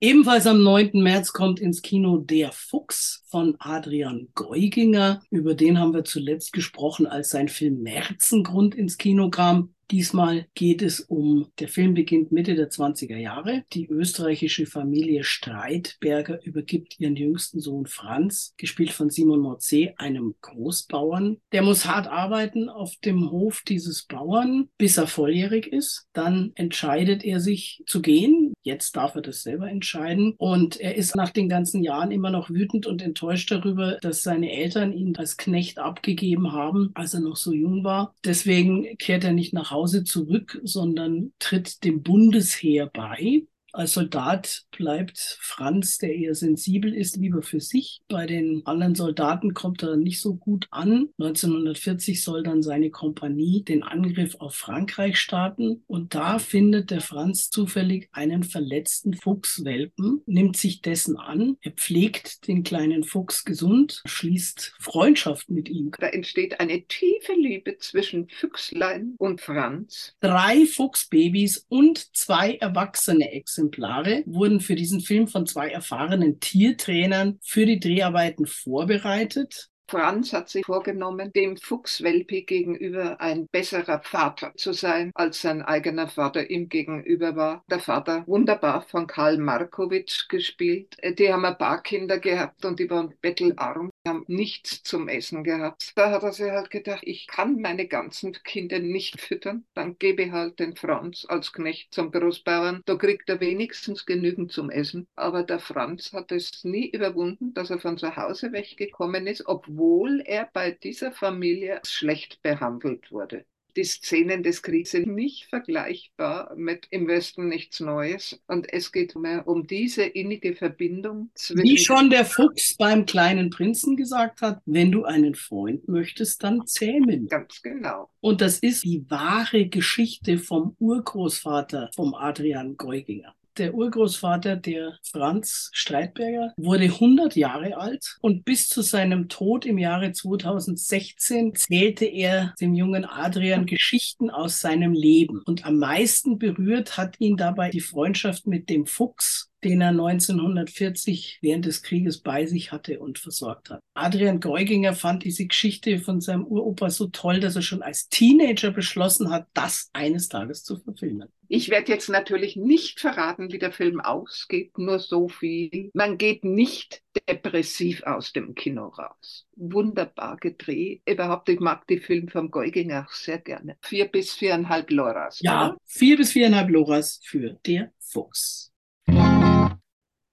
[0.00, 1.02] Ebenfalls am 9.
[1.02, 5.20] März kommt ins Kino Der Fuchs von Adrian Geuginger.
[5.28, 9.74] Über den haben wir zuletzt gesprochen, als sein Film Märzengrund ins Kino kam.
[9.90, 13.64] Diesmal geht es um, der Film beginnt Mitte der 20er Jahre.
[13.72, 21.38] Die österreichische Familie Streitberger übergibt ihren jüngsten Sohn Franz, gespielt von Simon Morce, einem Großbauern.
[21.52, 26.06] Der muss hart arbeiten auf dem Hof dieses Bauern, bis er volljährig ist.
[26.12, 28.52] Dann entscheidet er sich zu gehen.
[28.62, 30.34] Jetzt darf er das selber entscheiden.
[30.36, 34.52] Und er ist nach den ganzen Jahren immer noch wütend und enttäuscht darüber, dass seine
[34.52, 38.14] Eltern ihn als Knecht abgegeben haben, als er noch so jung war.
[38.22, 43.44] Deswegen kehrt er nicht nach Hause Hause zurück, sondern tritt dem Bundesheer bei.
[43.72, 48.00] Als Soldat bleibt Franz, der eher sensibel ist, lieber für sich.
[48.08, 51.10] Bei den anderen Soldaten kommt er nicht so gut an.
[51.18, 55.82] 1940 soll dann seine Kompanie den Angriff auf Frankreich starten.
[55.86, 61.58] Und da findet der Franz zufällig einen verletzten Fuchswelpen, nimmt sich dessen an.
[61.60, 65.90] Er pflegt den kleinen Fuchs gesund, schließt Freundschaft mit ihm.
[65.98, 70.14] Da entsteht eine tiefe Liebe zwischen Füchslein und Franz.
[70.20, 77.40] Drei Fuchsbabys und zwei erwachsene Exemplare Exemplare wurden für diesen Film von zwei erfahrenen Tiertrainern
[77.42, 79.68] für die Dreharbeiten vorbereitet.
[79.90, 86.08] Franz hat sich vorgenommen, dem Fuchswelpe gegenüber ein besserer Vater zu sein, als sein eigener
[86.08, 87.64] Vater ihm gegenüber war.
[87.70, 90.96] Der Vater, wunderbar von Karl Markowitsch gespielt.
[91.18, 95.92] Die haben ein paar Kinder gehabt und die waren bettelarm haben nichts zum Essen gehabt.
[95.96, 100.32] Da hat er sich halt gedacht, ich kann meine ganzen Kinder nicht füttern, dann gebe
[100.32, 105.06] halt den Franz als Knecht zum Großbauern, da kriegt er wenigstens genügend zum Essen.
[105.16, 110.22] Aber der Franz hat es nie überwunden, dass er von zu Hause weggekommen ist, obwohl
[110.24, 113.44] er bei dieser Familie schlecht behandelt wurde
[113.78, 118.40] die Szenen des Kriegs sind nicht vergleichbar mit Im Westen nichts Neues.
[118.48, 121.62] Und es geht mehr um diese innige Verbindung zwischen.
[121.62, 126.66] Wie schon der Fuchs beim kleinen Prinzen gesagt hat, wenn du einen Freund möchtest, dann
[126.66, 127.28] zähmen.
[127.28, 128.10] Ganz genau.
[128.20, 135.70] Und das ist die wahre Geschichte vom Urgroßvater, vom Adrian Geuginger der Urgroßvater, der Franz
[135.72, 142.54] Streitberger, wurde 100 Jahre alt und bis zu seinem Tod im Jahre 2016 zählte er
[142.60, 145.42] dem jungen Adrian Geschichten aus seinem Leben.
[145.44, 151.38] Und am meisten berührt hat ihn dabei die Freundschaft mit dem Fuchs, den er 1940
[151.42, 153.80] während des Krieges bei sich hatte und versorgt hat.
[153.94, 158.70] Adrian Geuginger fand diese Geschichte von seinem Uropa so toll, dass er schon als Teenager
[158.70, 161.28] beschlossen hat, das eines Tages zu verfilmen.
[161.50, 165.90] Ich werde jetzt natürlich nicht verraten, wie der Film ausgeht, nur so viel.
[165.94, 169.46] Man geht nicht depressiv aus dem Kino raus.
[169.56, 171.02] Wunderbar gedreht.
[171.08, 173.78] Überhaupt, ich mag die Filme vom Geuginger auch sehr gerne.
[173.82, 175.40] Vier bis viereinhalb Loras.
[175.40, 175.78] Ja, oder?
[175.86, 178.72] vier bis viereinhalb Loras für Der Fuchs.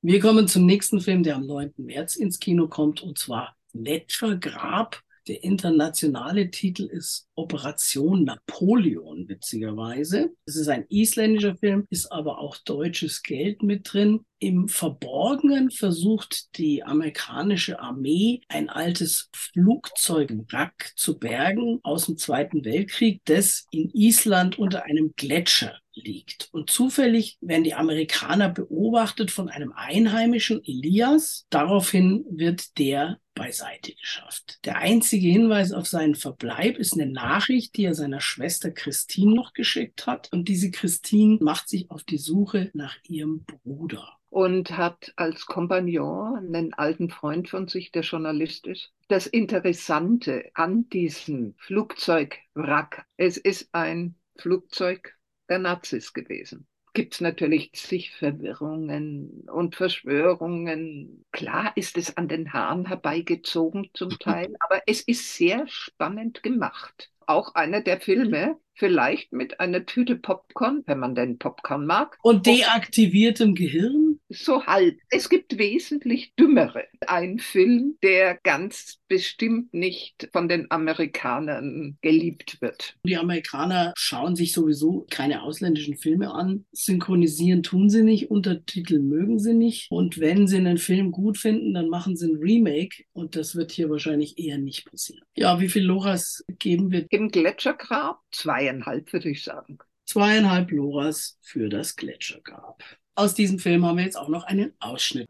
[0.07, 1.73] Wir kommen zum nächsten Film, der am 9.
[1.77, 5.01] März ins Kino kommt, und zwar Ledger Grab.
[5.27, 10.29] Der internationale Titel ist Operation Napoleon, witzigerweise.
[10.45, 14.23] Es ist ein isländischer Film, ist aber auch deutsches Geld mit drin.
[14.37, 23.21] Im Verborgenen versucht die amerikanische Armee ein altes Flugzeugwrack zu bergen aus dem Zweiten Weltkrieg,
[23.25, 26.49] das in Island unter einem Gletscher liegt.
[26.51, 31.45] Und zufällig werden die Amerikaner beobachtet von einem Einheimischen, Elias.
[31.49, 34.59] Daraufhin wird der beiseite geschafft.
[34.65, 39.53] Der einzige Hinweis auf seinen Verbleib ist eine Nachricht, die er seiner Schwester Christine noch
[39.53, 40.29] geschickt hat.
[40.31, 46.35] Und diese Christine macht sich auf die Suche nach ihrem Bruder und hat als Kompagnon
[46.37, 48.91] einen alten Freund von sich, der Journalist ist.
[49.07, 55.15] Das Interessante an diesem Flugzeugwrack, es ist ein Flugzeug
[55.49, 56.67] der Nazis gewesen.
[56.93, 61.25] Gibt es natürlich zig Verwirrungen und Verschwörungen.
[61.31, 67.11] Klar ist es an den Haaren herbeigezogen zum Teil, aber es ist sehr spannend gemacht.
[67.27, 72.17] Auch einer der Filme, vielleicht mit einer Tüte Popcorn, wenn man denn Popcorn mag.
[72.21, 74.04] Und deaktiviertem Gehirn?
[74.35, 74.99] So halt.
[75.09, 76.85] Es gibt wesentlich dümmere.
[77.07, 82.95] Ein Film, der ganz bestimmt nicht von den Amerikanern geliebt wird.
[83.03, 86.65] Die Amerikaner schauen sich sowieso keine ausländischen Filme an.
[86.71, 89.87] Synchronisieren tun sie nicht, Untertitel mögen sie nicht.
[89.89, 93.03] Und wenn sie einen Film gut finden, dann machen sie ein Remake.
[93.13, 95.23] Und das wird hier wahrscheinlich eher nicht passieren.
[95.35, 97.05] Ja, wie viel Loras geben wir?
[97.09, 99.77] Im Gletschergrab zweieinhalb, würde ich sagen.
[100.05, 102.83] Zweieinhalb Loras für das Gletschergrab.
[103.17, 105.29] Aus diesem Film haben wir jetzt auch noch einen Ausschnitt.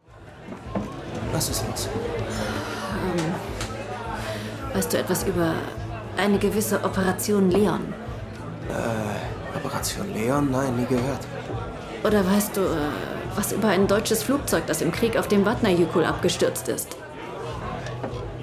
[1.32, 1.88] Was ist los?
[1.88, 3.34] Ähm,
[4.74, 5.54] weißt du etwas über
[6.18, 7.94] eine gewisse Operation Leon?
[8.70, 10.50] Äh, Operation Leon?
[10.50, 11.28] Nein, nie gehört.
[12.04, 12.90] Oder weißt du äh,
[13.36, 16.98] was über ein deutsches Flugzeug, das im Krieg auf dem Vatnajökull abgestürzt ist?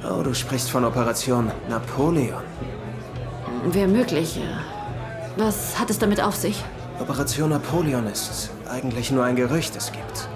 [0.09, 2.45] Oh, du sprichst von Operation Napoleon.
[3.65, 4.39] Wäre möglich.
[5.37, 6.63] Was hat es damit auf sich?
[7.01, 9.77] Operation Napoleon ist eigentlich nur ein Gerücht.
[9.77, 10.29] Es gibt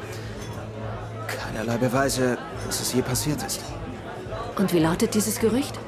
[1.27, 3.62] keinerlei Beweise, dass es je passiert ist.
[4.59, 5.79] Und wie lautet dieses Gerücht?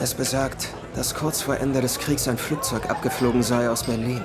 [0.00, 4.22] Es besagt, dass kurz vor Ende des Kriegs ein Flugzeug abgeflogen sei aus Berlin.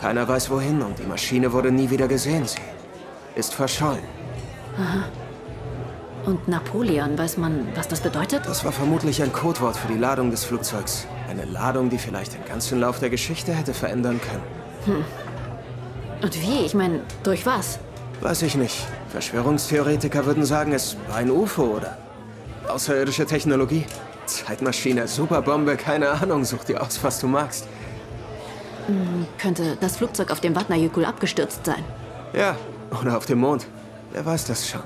[0.00, 2.46] Keiner weiß wohin und die Maschine wurde nie wieder gesehen.
[2.46, 2.58] Sie
[3.36, 4.02] ist verschollen.
[4.78, 5.04] Aha.
[6.24, 8.46] Und Napoleon, weiß man, was das bedeutet?
[8.46, 11.06] Das war vermutlich ein Codewort für die Ladung des Flugzeugs.
[11.28, 14.96] Eine Ladung, die vielleicht den ganzen Lauf der Geschichte hätte verändern können.
[14.96, 15.04] Hm.
[16.22, 16.64] Und wie?
[16.66, 17.78] Ich meine, durch was?
[18.20, 18.86] Weiß ich nicht.
[19.08, 21.96] Verschwörungstheoretiker würden sagen, es war ein UFO oder
[22.68, 23.86] außerirdische Technologie.
[24.26, 26.44] Zeitmaschine, Superbombe, keine Ahnung.
[26.44, 27.66] Such dir aus, was du magst.
[28.86, 31.82] Hm, könnte das Flugzeug auf dem Vatnajökull abgestürzt sein?
[32.32, 32.56] Ja,
[33.00, 33.66] oder auf dem Mond.
[34.12, 34.82] Wer weiß das schon.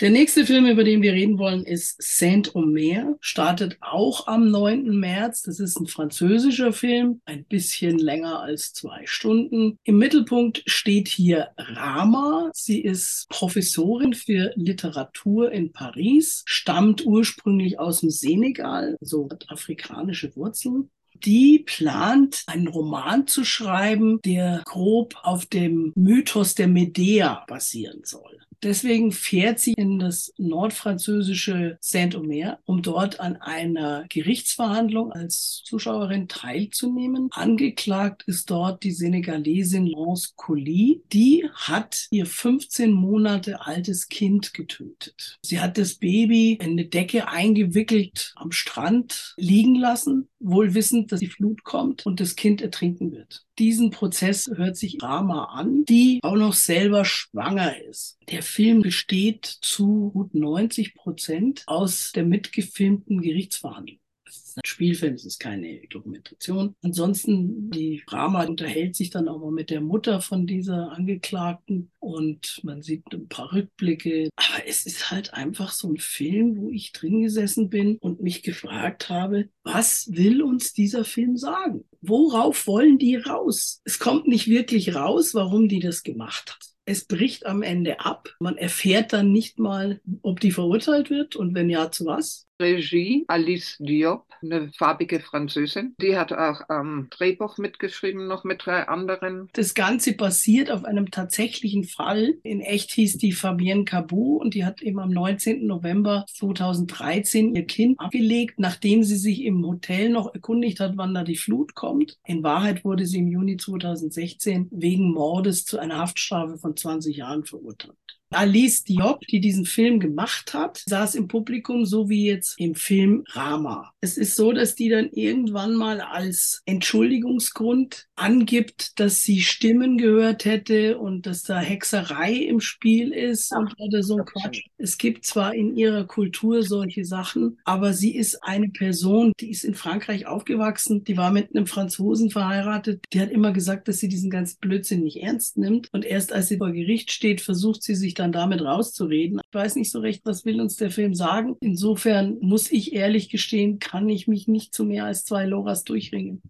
[0.00, 3.16] Der nächste Film, über den wir reden wollen, ist Saint-Omer.
[3.22, 4.94] Startet auch am 9.
[4.94, 5.40] März.
[5.40, 9.78] Das ist ein französischer Film, ein bisschen länger als zwei Stunden.
[9.84, 12.50] Im Mittelpunkt steht hier Rama.
[12.52, 20.36] Sie ist Professorin für Literatur in Paris, stammt ursprünglich aus dem Senegal, so hat afrikanische
[20.36, 20.90] Wurzeln
[21.24, 28.45] die plant, einen Roman zu schreiben, der grob auf dem Mythos der Medea basieren soll.
[28.62, 37.28] Deswegen fährt sie in das nordfranzösische Saint-Omer, um dort an einer Gerichtsverhandlung als Zuschauerin teilzunehmen.
[37.32, 41.02] Angeklagt ist dort die Senegalesin Lance Colli.
[41.12, 45.38] Die hat ihr 15 Monate altes Kind getötet.
[45.42, 51.20] Sie hat das Baby in eine Decke eingewickelt am Strand liegen lassen, wohl wissend, dass
[51.20, 53.44] die Flut kommt und das Kind ertrinken wird.
[53.58, 58.18] Diesen Prozess hört sich Rama an, die auch noch selber schwanger ist.
[58.30, 63.98] Der Film besteht zu gut 90 Prozent aus der mitgefilmten Gerichtsverhandlung.
[64.36, 66.74] Es ist ein Spielfilm, es ist keine Dokumentation.
[66.82, 72.60] Ansonsten, die Rama unterhält sich dann auch mal mit der Mutter von dieser Angeklagten und
[72.62, 74.28] man sieht ein paar Rückblicke.
[74.36, 78.42] Aber es ist halt einfach so ein Film, wo ich drin gesessen bin und mich
[78.42, 81.84] gefragt habe, was will uns dieser Film sagen?
[82.00, 83.80] Worauf wollen die raus?
[83.84, 86.76] Es kommt nicht wirklich raus, warum die das gemacht hat.
[86.88, 88.28] Es bricht am Ende ab.
[88.38, 92.46] Man erfährt dann nicht mal, ob die verurteilt wird und wenn ja, zu was.
[92.60, 95.94] Regie Alice Diop, eine farbige Französin.
[96.00, 99.48] Die hat auch am Drehbuch mitgeschrieben, noch mit drei anderen.
[99.52, 102.34] Das Ganze basiert auf einem tatsächlichen Fall.
[102.42, 105.66] In echt hieß die Fabienne Cabot und die hat eben am 19.
[105.66, 111.24] November 2013 ihr Kind abgelegt, nachdem sie sich im Hotel noch erkundigt hat, wann da
[111.24, 112.16] die Flut kommt.
[112.24, 117.44] In Wahrheit wurde sie im Juni 2016 wegen Mordes zu einer Haftstrafe von 20 Jahren
[117.44, 117.96] verurteilt.
[118.30, 123.24] Alice Diop, die diesen Film gemacht hat, saß im Publikum, so wie jetzt im Film
[123.28, 123.92] Rama.
[124.00, 130.44] Es ist so, dass die dann irgendwann mal als Entschuldigungsgrund angibt, dass sie Stimmen gehört
[130.44, 134.62] hätte und dass da Hexerei im Spiel ist und oder so ein Quatsch.
[134.76, 139.64] Es gibt zwar in ihrer Kultur solche Sachen, aber sie ist eine Person, die ist
[139.64, 144.08] in Frankreich aufgewachsen, die war mit einem Franzosen verheiratet, die hat immer gesagt, dass sie
[144.08, 147.94] diesen ganzen Blödsinn nicht ernst nimmt und erst als sie vor Gericht steht, versucht sie
[147.94, 149.40] sich dann damit rauszureden.
[149.48, 151.56] Ich weiß nicht so recht, was will uns der Film sagen.
[151.60, 156.42] Insofern muss ich ehrlich gestehen, kann ich mich nicht zu mehr als zwei Loras durchringen.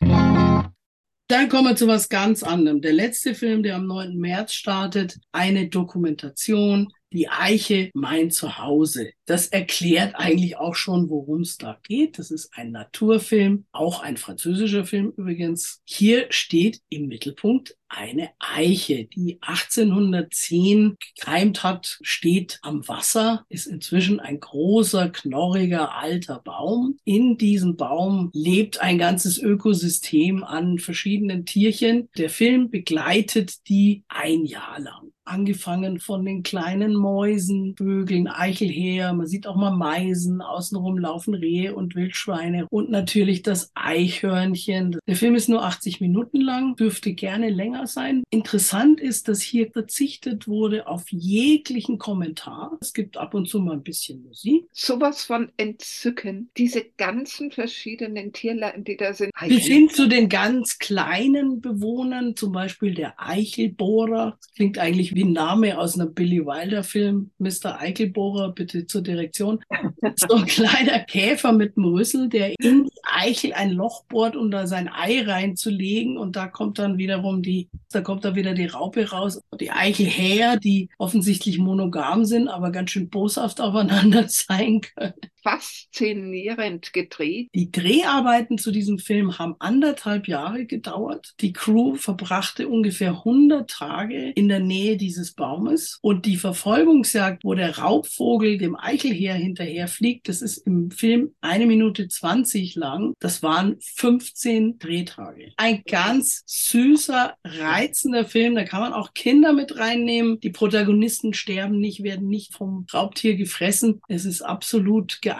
[0.00, 2.80] Dann kommen wir zu was ganz anderem.
[2.80, 4.16] Der letzte Film, der am 9.
[4.16, 9.10] März startet, eine Dokumentation, die Eiche, mein Zuhause.
[9.26, 12.18] Das erklärt eigentlich auch schon, worum es da geht.
[12.18, 15.80] Das ist ein Naturfilm, auch ein französischer Film übrigens.
[15.84, 24.20] Hier steht im Mittelpunkt eine Eiche, die 1810 gekeimt hat, steht am Wasser, ist inzwischen
[24.20, 26.98] ein großer, knorriger, alter Baum.
[27.04, 32.08] In diesem Baum lebt ein ganzes Ökosystem an verschiedenen Tierchen.
[32.18, 39.26] Der Film begleitet die ein Jahr lang angefangen von den kleinen Mäusen, Vögeln, Eichelhäher, man
[39.26, 44.98] sieht auch mal Meisen, außenrum laufen Rehe und Wildschweine und natürlich das Eichhörnchen.
[45.06, 48.22] Der Film ist nur 80 Minuten lang, dürfte gerne länger sein.
[48.30, 52.78] Interessant ist, dass hier verzichtet wurde auf jeglichen Kommentar.
[52.80, 54.66] Es gibt ab und zu mal ein bisschen Musik.
[54.72, 56.50] Sowas von Entzücken.
[56.56, 59.32] Diese ganzen verschiedenen Tierlein, die da sind.
[59.46, 64.36] Bis hin zu den ganz kleinen Bewohnern, zum Beispiel der Eichelbohrer.
[64.40, 67.30] Das klingt eigentlich wie ein Name aus einem Billy Wilder Film.
[67.38, 67.78] Mr.
[67.78, 69.60] Eichelbohrer, bitte zur Direktion.
[70.16, 74.50] So ein kleiner Käfer mit einem Rüssel, der in die Eichel ein Loch bohrt, um
[74.50, 76.16] da sein Ei reinzulegen.
[76.16, 79.40] Und da kommt dann wiederum die, da kommt da wieder die Raupe raus.
[79.60, 87.48] Die Eichelhäher, die offensichtlich monogam sind, aber ganz schön boshaft aufeinander sein können faszinierend gedreht.
[87.54, 91.34] Die Dreharbeiten zu diesem Film haben anderthalb Jahre gedauert.
[91.40, 97.54] Die Crew verbrachte ungefähr 100 Tage in der Nähe dieses Baumes und die Verfolgungsjagd, wo
[97.54, 103.14] der Raubvogel dem Eichelheer hinterher fliegt, das ist im Film eine Minute 20 lang.
[103.20, 105.52] Das waren 15 Drehtage.
[105.56, 108.54] Ein ganz süßer, reizender Film.
[108.54, 110.40] Da kann man auch Kinder mit reinnehmen.
[110.40, 114.00] Die Protagonisten sterben nicht, werden nicht vom Raubtier gefressen.
[114.08, 115.37] Es ist absolut geeignet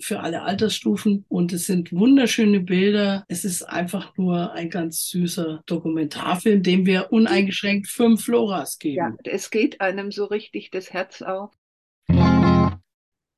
[0.00, 3.24] für alle Altersstufen und es sind wunderschöne Bilder.
[3.28, 8.96] Es ist einfach nur ein ganz süßer Dokumentarfilm, dem wir uneingeschränkt fünf Floras geben.
[8.96, 11.50] Ja, es geht einem so richtig das Herz auf.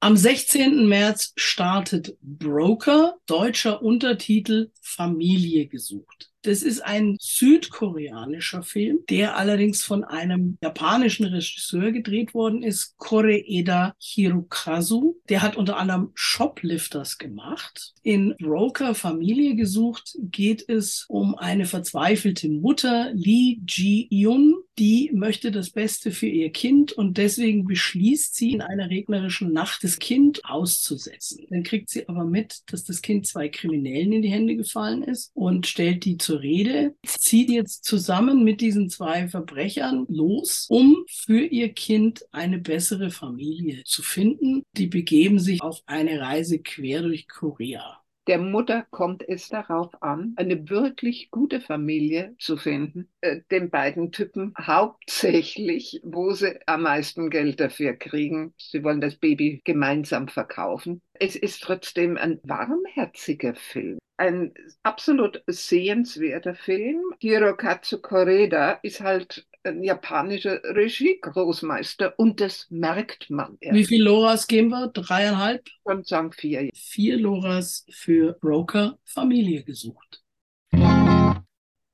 [0.01, 0.87] Am 16.
[0.87, 6.31] März startet Broker, deutscher Untertitel Familie gesucht.
[6.47, 13.97] Das ist ein südkoreanischer Film, der allerdings von einem japanischen Regisseur gedreht worden ist, Koreeda
[13.99, 15.21] Hirokazu.
[15.29, 17.95] Der hat unter anderem Shoplifters gemacht.
[18.05, 25.71] In Broker Familie gesucht geht es um eine verzweifelte Mutter, Lee Ji-yun, die möchte das
[25.71, 31.47] Beste für ihr Kind und deswegen beschließt sie in einer regnerischen Nacht das Kind auszusetzen.
[31.49, 35.31] Dann kriegt sie aber mit, dass das Kind zwei Kriminellen in die Hände gefallen ist
[35.35, 41.41] und stellt die zur Rede, zieht jetzt zusammen mit diesen zwei Verbrechern los, um für
[41.41, 44.65] ihr Kind eine bessere Familie zu finden.
[44.77, 48.01] Die begeben sich auf eine Reise quer durch Korea.
[48.27, 53.09] Der Mutter kommt es darauf an, eine wirklich gute Familie zu finden.
[53.21, 58.53] Äh, den beiden Typen hauptsächlich, wo sie am meisten Geld dafür kriegen.
[58.59, 61.03] Sie wollen das Baby gemeinsam verkaufen.
[61.15, 63.99] Es ist trotzdem ein warmherziger Film.
[64.17, 67.03] Ein absolut sehenswerter Film.
[67.21, 73.59] Hirokazu Koreda ist halt japanischer Regie-Großmeister und das merkt man.
[73.61, 74.89] Wie viele Loras geben wir?
[74.89, 75.67] Dreieinhalb?
[75.83, 76.71] Und sagen vier.
[76.75, 80.23] Vier Loras für Broker Familie gesucht.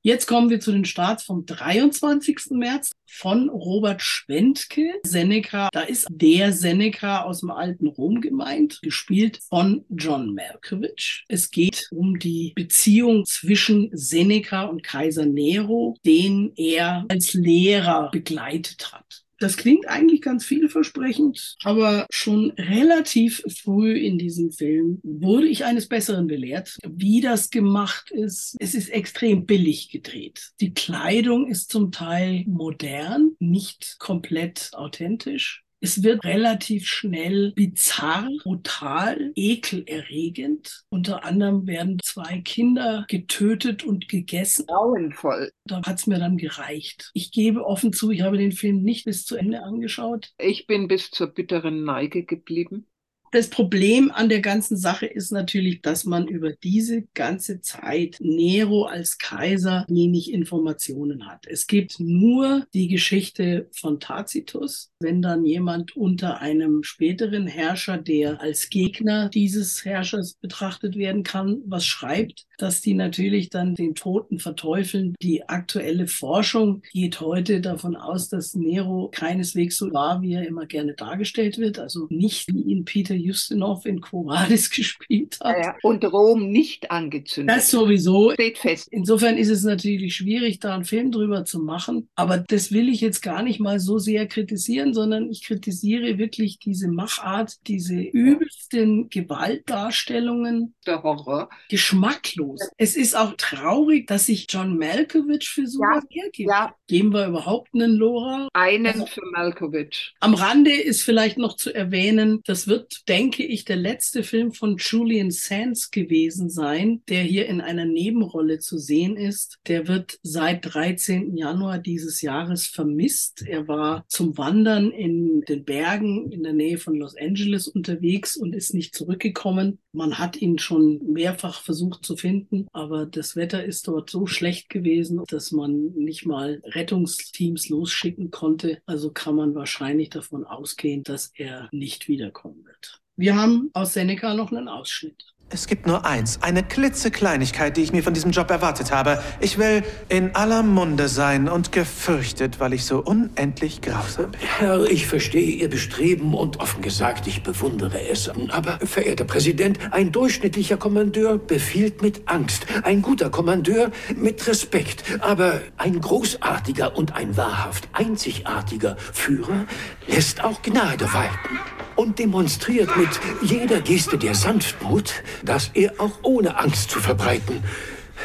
[0.05, 2.47] Jetzt kommen wir zu den Starts vom 23.
[2.49, 5.69] März von Robert Schwentke, Seneca.
[5.71, 11.23] Da ist der Seneca aus dem alten Rom gemeint, gespielt von John Malkovich.
[11.29, 18.91] Es geht um die Beziehung zwischen Seneca und Kaiser Nero, den er als Lehrer begleitet
[18.91, 19.22] hat.
[19.43, 25.89] Das klingt eigentlich ganz vielversprechend, aber schon relativ früh in diesem Film wurde ich eines
[25.89, 28.55] Besseren belehrt, wie das gemacht ist.
[28.59, 30.51] Es ist extrem billig gedreht.
[30.61, 35.62] Die Kleidung ist zum Teil modern, nicht komplett authentisch.
[35.85, 40.85] Es wird relativ schnell bizarr, brutal, ekelerregend.
[40.87, 44.65] Unter anderem werden zwei Kinder getötet und gegessen.
[44.67, 45.51] Grauenvoll.
[45.65, 47.11] Da hat's mir dann gereicht.
[47.13, 50.31] Ich gebe offen zu, ich habe den Film nicht bis zu Ende angeschaut.
[50.37, 52.87] Ich bin bis zur bitteren Neige geblieben.
[53.33, 58.83] Das Problem an der ganzen Sache ist natürlich, dass man über diese ganze Zeit Nero
[58.83, 61.47] als Kaiser wenig Informationen hat.
[61.47, 64.91] Es gibt nur die Geschichte von Tacitus.
[64.99, 71.63] Wenn dann jemand unter einem späteren Herrscher, der als Gegner dieses Herrschers betrachtet werden kann,
[71.65, 75.15] was schreibt, dass die natürlich dann den Toten verteufeln.
[75.23, 80.67] Die aktuelle Forschung geht heute davon aus, dass Nero keineswegs so war, wie er immer
[80.67, 81.79] gerne dargestellt wird.
[81.79, 85.57] Also nicht wie ihn Peter Justinov in Quo Vadis gespielt hat.
[85.57, 87.55] Ja, und Rom nicht angezündet.
[87.57, 88.31] Das sowieso.
[88.33, 88.87] steht fest.
[88.91, 92.09] Insofern ist es natürlich schwierig, da einen Film drüber zu machen.
[92.15, 96.59] Aber das will ich jetzt gar nicht mal so sehr kritisieren, sondern ich kritisiere wirklich
[96.59, 101.49] diese Machart, diese übelsten Gewaltdarstellungen, Der Horror.
[101.69, 102.59] geschmacklos.
[102.77, 106.49] Es ist auch traurig, dass sich John Malkovich für sowas hergibt.
[106.49, 108.47] Ja, Geben wir überhaupt einen Lora?
[108.53, 110.13] einen Also- für Malkovich.
[110.19, 114.77] Am Rande ist vielleicht noch zu erwähnen, das wird, denke ich, der letzte Film von
[114.77, 119.59] Julian Sands gewesen sein, der hier in einer Nebenrolle zu sehen ist.
[119.67, 121.37] Der wird seit 13.
[121.37, 123.43] Januar dieses Jahres vermisst.
[123.45, 128.55] Er war zum Wandern in den Bergen in der Nähe von Los Angeles unterwegs und
[128.55, 129.77] ist nicht zurückgekommen.
[129.91, 134.69] Man hat ihn schon mehrfach versucht zu finden, aber das Wetter ist dort so schlecht
[134.69, 138.81] gewesen, dass man nicht mal Rettungsteams losschicken konnte.
[138.87, 143.02] Also kann man wahrscheinlich davon ausgehen, dass er nicht wiederkommen wird.
[143.15, 145.33] Wir haben aus Seneca noch einen Ausschnitt.
[145.51, 149.21] Es gibt nur eins, eine klitzekleinigkeit, die ich mir von diesem Job erwartet habe.
[149.39, 154.41] Ich will in aller Munde sein und gefürchtet, weil ich so unendlich grausam bin.
[154.41, 158.31] Herr, ich verstehe Ihr Bestreben und offen gesagt, ich bewundere es.
[158.49, 162.65] Aber, verehrter Präsident, ein durchschnittlicher Kommandeur befiehlt mit Angst.
[162.81, 165.03] Ein guter Kommandeur mit Respekt.
[165.19, 169.67] Aber ein großartiger und ein wahrhaft einzigartiger Führer
[170.07, 171.59] lässt auch Gnade walten.
[171.95, 177.63] Und demonstriert mit jeder Geste der Sanftmut, dass er auch ohne Angst zu verbreiten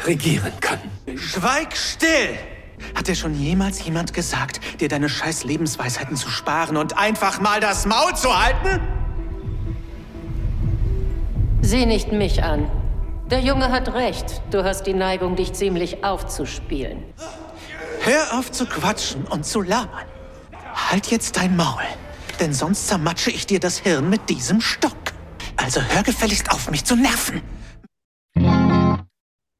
[0.05, 0.79] regieren kann.
[1.17, 2.37] Schweig still!
[2.95, 7.59] Hat dir schon jemals jemand gesagt, dir deine scheiß Lebensweisheiten zu sparen und einfach mal
[7.59, 8.81] das Maul zu halten?
[11.61, 12.71] Sieh nicht mich an.
[13.29, 14.41] Der Junge hat recht.
[14.49, 17.03] Du hast die Neigung, dich ziemlich aufzuspielen.
[18.01, 20.05] Hör auf zu quatschen und zu labern.
[20.89, 21.83] Halt jetzt dein Maul,
[22.39, 24.95] denn sonst zermatsche ich dir das Hirn mit diesem Stock.
[25.55, 27.41] Also hör gefälligst auf, mich zu nerven.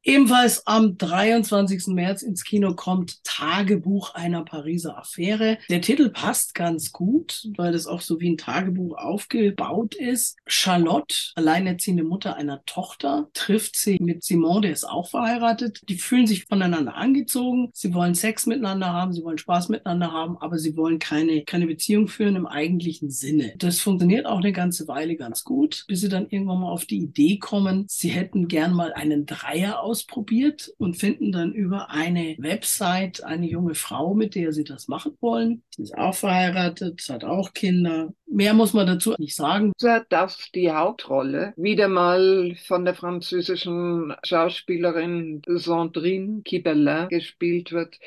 [0.02, 1.88] Ebenfalls am 23.
[1.88, 5.58] März ins Kino kommt Tagebuch einer Pariser Affäre.
[5.70, 10.38] Der Titel passt ganz gut, weil das auch so wie ein Tagebuch aufgebaut ist.
[10.48, 15.82] Charlotte, alleinerziehende Mutter einer Tochter, trifft sich mit Simon, der ist auch verheiratet.
[15.90, 17.70] Die fühlen sich voneinander angezogen.
[17.74, 21.68] Sie wollen Sex miteinander haben, sie wollen Spaß miteinander haben, aber sie wollen keine, keine
[21.68, 23.54] Beziehung führen im eigentlichen Sinne.
[23.58, 27.00] Das funktioniert auch eine ganze Weile ganz gut, bis sie dann irgendwann mal auf die
[27.00, 33.24] Idee kommen, sie hätten gern mal einen Dreier ausprobiert und finden dann über eine Website
[33.24, 35.64] eine junge Frau, mit der sie das machen wollen.
[35.76, 38.14] Sie ist auch verheiratet, hat auch Kinder.
[38.28, 39.72] Mehr muss man dazu nicht sagen.
[40.10, 47.98] Dass die Hauptrolle wieder mal von der französischen Schauspielerin Sandrine Kibelin gespielt wird.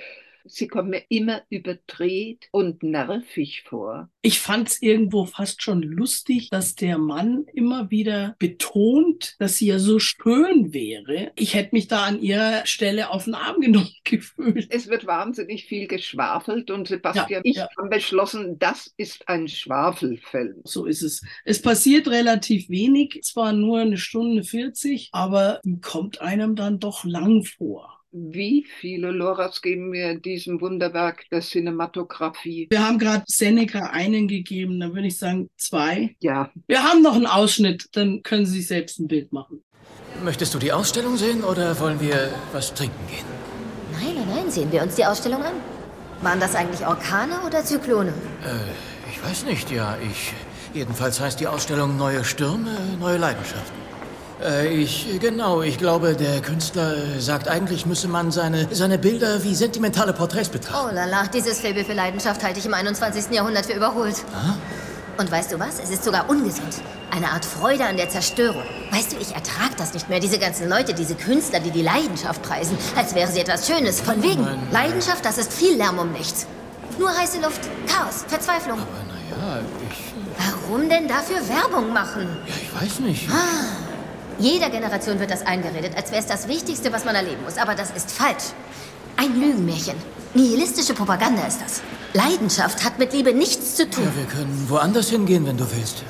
[0.44, 4.10] Sie kommt mir immer überdreht und nervig vor.
[4.22, 9.66] Ich fand es irgendwo fast schon lustig, dass der Mann immer wieder betont, dass sie
[9.66, 11.32] ja so schön wäre.
[11.36, 14.68] Ich hätte mich da an ihrer Stelle auf den Arm genommen gefühlt.
[14.70, 17.68] Es wird wahnsinnig viel geschwafelt und Sebastian, Ja, ich ja.
[17.76, 20.60] habe beschlossen, das ist ein Schwafelfilm.
[20.64, 21.22] So ist es.
[21.44, 27.44] Es passiert relativ wenig, zwar nur eine Stunde 40, aber kommt einem dann doch lang
[27.44, 28.01] vor.
[28.14, 32.66] Wie viele Loras geben wir diesem Wunderwerk der Cinematografie?
[32.70, 36.14] Wir haben gerade Seneca einen gegeben, dann würde ich sagen zwei.
[36.20, 39.62] Ja, Wir haben noch einen Ausschnitt, dann können Sie sich selbst ein Bild machen.
[40.22, 43.24] Möchtest du die Ausstellung sehen oder wollen wir was trinken gehen?
[43.92, 45.54] Nein, nein, nein, sehen wir uns die Ausstellung an.
[46.20, 48.10] Waren das eigentlich Orkane oder Zyklone?
[48.44, 50.34] Äh, ich weiß nicht, ja, ich.
[50.74, 53.81] Jedenfalls heißt die Ausstellung Neue Stürme, neue Leidenschaften.
[54.44, 59.42] Äh, ich, genau, ich glaube, der Künstler äh, sagt, eigentlich müsse man seine, seine Bilder
[59.44, 60.88] wie sentimentale Porträts betrachten.
[60.90, 63.30] Oh lala, dieses Faible für Leidenschaft halte ich im 21.
[63.30, 64.16] Jahrhundert für überholt.
[65.18, 65.78] Und weißt du was?
[65.78, 66.74] Es ist sogar ungesund.
[67.10, 68.62] Eine Art Freude an der Zerstörung.
[68.90, 70.18] Weißt du, ich ertrag das nicht mehr.
[70.18, 74.00] Diese ganzen Leute, diese Künstler, die die Leidenschaft preisen, als wäre sie etwas Schönes.
[74.00, 74.46] Von wegen.
[74.72, 76.46] Leidenschaft, das ist viel Lärm um nichts.
[76.98, 78.78] Nur heiße Luft, Chaos, Verzweiflung.
[78.78, 80.12] Ja, ich.
[80.38, 82.26] Warum denn dafür Werbung machen?
[82.46, 83.28] Ja, ich weiß nicht.
[83.30, 83.91] Ah,
[84.42, 87.58] jeder Generation wird das eingeredet, als wäre es das Wichtigste, was man erleben muss.
[87.58, 88.52] Aber das ist falsch.
[89.16, 89.94] Ein Lügenmärchen.
[90.34, 91.82] Nihilistische Propaganda ist das.
[92.14, 94.04] Leidenschaft hat mit Liebe nichts zu tun.
[94.04, 96.02] Ja, wir können woanders hingehen, wenn du willst.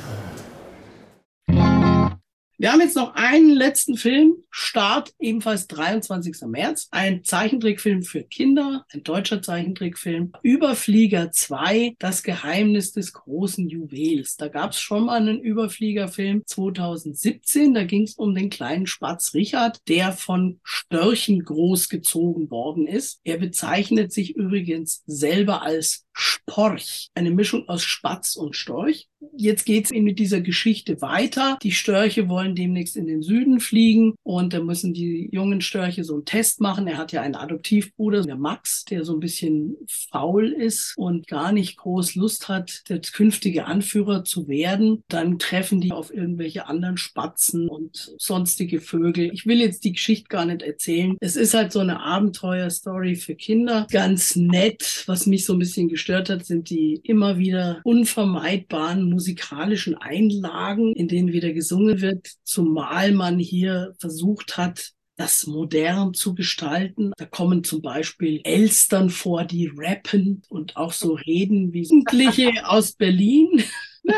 [2.63, 4.37] Wir haben jetzt noch einen letzten Film.
[4.49, 6.43] Start ebenfalls 23.
[6.43, 6.87] März.
[6.93, 10.31] Ein Zeichentrickfilm für Kinder, ein deutscher Zeichentrickfilm.
[10.45, 14.37] Überflieger 2, das Geheimnis des großen Juwels.
[14.37, 17.75] Da gab es schon mal einen Überfliegerfilm 2017.
[17.75, 23.19] Da ging es um den kleinen Spatz Richard, der von Störchen großgezogen worden ist.
[23.25, 29.09] Er bezeichnet sich übrigens selber als Sporch, eine Mischung aus Spatz und Storch.
[29.37, 31.59] Jetzt geht es mit dieser Geschichte weiter.
[31.63, 36.15] Die Störche wollen demnächst in den Süden fliegen und da müssen die jungen Störche so
[36.15, 36.87] einen Test machen.
[36.87, 41.53] Er hat ja einen Adoptivbruder, der Max, der so ein bisschen faul ist und gar
[41.53, 45.03] nicht groß Lust hat, der künftige Anführer zu werden.
[45.09, 49.31] Dann treffen die auf irgendwelche anderen Spatzen und sonstige Vögel.
[49.33, 51.17] Ich will jetzt die Geschichte gar nicht erzählen.
[51.21, 53.87] Es ist halt so eine Abenteuerstory für Kinder.
[53.91, 55.05] Ganz nett.
[55.07, 61.09] Was mich so ein bisschen gestört hat, sind die immer wieder unvermeidbaren musikalischen Einlagen, in
[61.09, 67.13] denen wieder gesungen wird, zumal man hier versucht hat, das modern zu gestalten.
[67.17, 72.93] Da kommen zum Beispiel Elstern vor, die rappen und auch so reden wie Jugendliche aus
[72.93, 73.63] Berlin.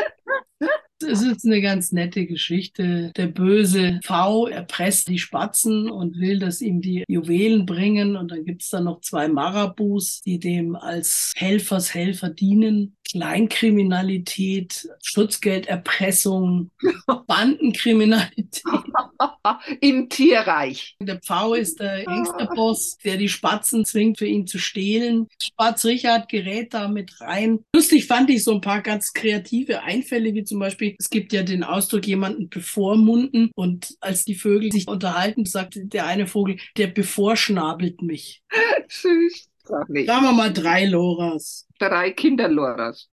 [1.03, 3.11] Es ist eine ganz nette Geschichte.
[3.17, 8.15] Der böse V erpresst die Spatzen und will, dass ihm die Juwelen bringen.
[8.15, 12.95] Und dann gibt es da noch zwei Marabus, die dem als Helfershelfer dienen.
[13.11, 16.71] Kleinkriminalität, Schutzgelderpressung,
[17.27, 18.63] Bandenkriminalität.
[19.81, 20.95] Im Tierreich.
[20.99, 25.27] Der Pfau ist der Gangsterboss, der die Spatzen zwingt, für ihn zu stehlen.
[25.41, 27.59] Spatz Richard gerät da mit rein.
[27.75, 31.43] Lustig fand ich so ein paar ganz kreative Einfälle, wie zum Beispiel, es gibt ja
[31.43, 33.49] den Ausdruck, jemanden bevormunden.
[33.55, 38.43] Und als die Vögel sich unterhalten, sagt der eine Vogel, der bevorschnabelt mich.
[38.87, 39.49] Süß.
[39.63, 41.67] Sagen wir mal drei Loras.
[41.79, 43.09] Drei Kinderloras.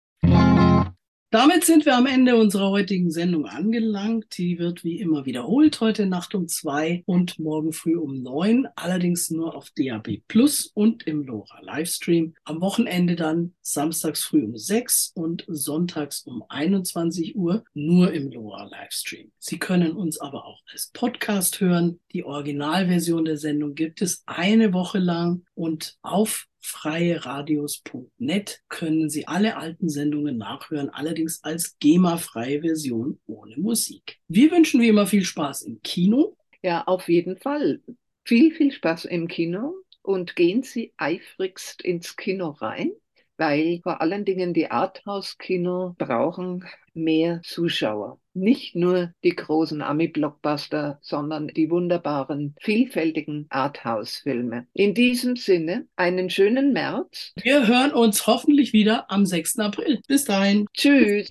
[1.37, 4.39] Damit sind wir am Ende unserer heutigen Sendung angelangt.
[4.39, 8.67] Die wird wie immer wiederholt heute Nacht um zwei und morgen früh um neun.
[8.75, 12.33] Allerdings nur auf DAB Plus und im LoRa Livestream.
[12.45, 18.65] Am Wochenende dann samstags früh um sechs und sonntags um 21 Uhr nur im LoRa
[18.65, 19.31] Livestream.
[19.39, 22.01] Sie können uns aber auch als Podcast hören.
[22.15, 29.57] Die Originalversion der Sendung gibt es eine Woche lang und auf freieradios.net können Sie alle
[29.57, 34.19] alten Sendungen nachhören, allerdings als GEMA-freie Version ohne Musik.
[34.29, 36.37] Wir wünschen wie immer viel Spaß im Kino.
[36.63, 37.81] Ja, auf jeden Fall.
[38.25, 42.91] Viel, viel Spaß im Kino und gehen Sie eifrigst ins Kino rein,
[43.37, 46.65] weil vor allen Dingen die Arthouse-Kino brauchen
[46.97, 48.19] mehr Zuschauer.
[48.35, 54.67] Nicht nur die großen Ami-Blockbuster, sondern die wunderbaren, vielfältigen Arthouse-Filme.
[54.75, 57.33] In diesem Sinne, einen schönen März.
[57.41, 59.61] Wir hören uns hoffentlich wieder am 6.
[59.61, 60.01] April.
[60.07, 60.67] Bis dahin.
[60.75, 61.31] Tschüss.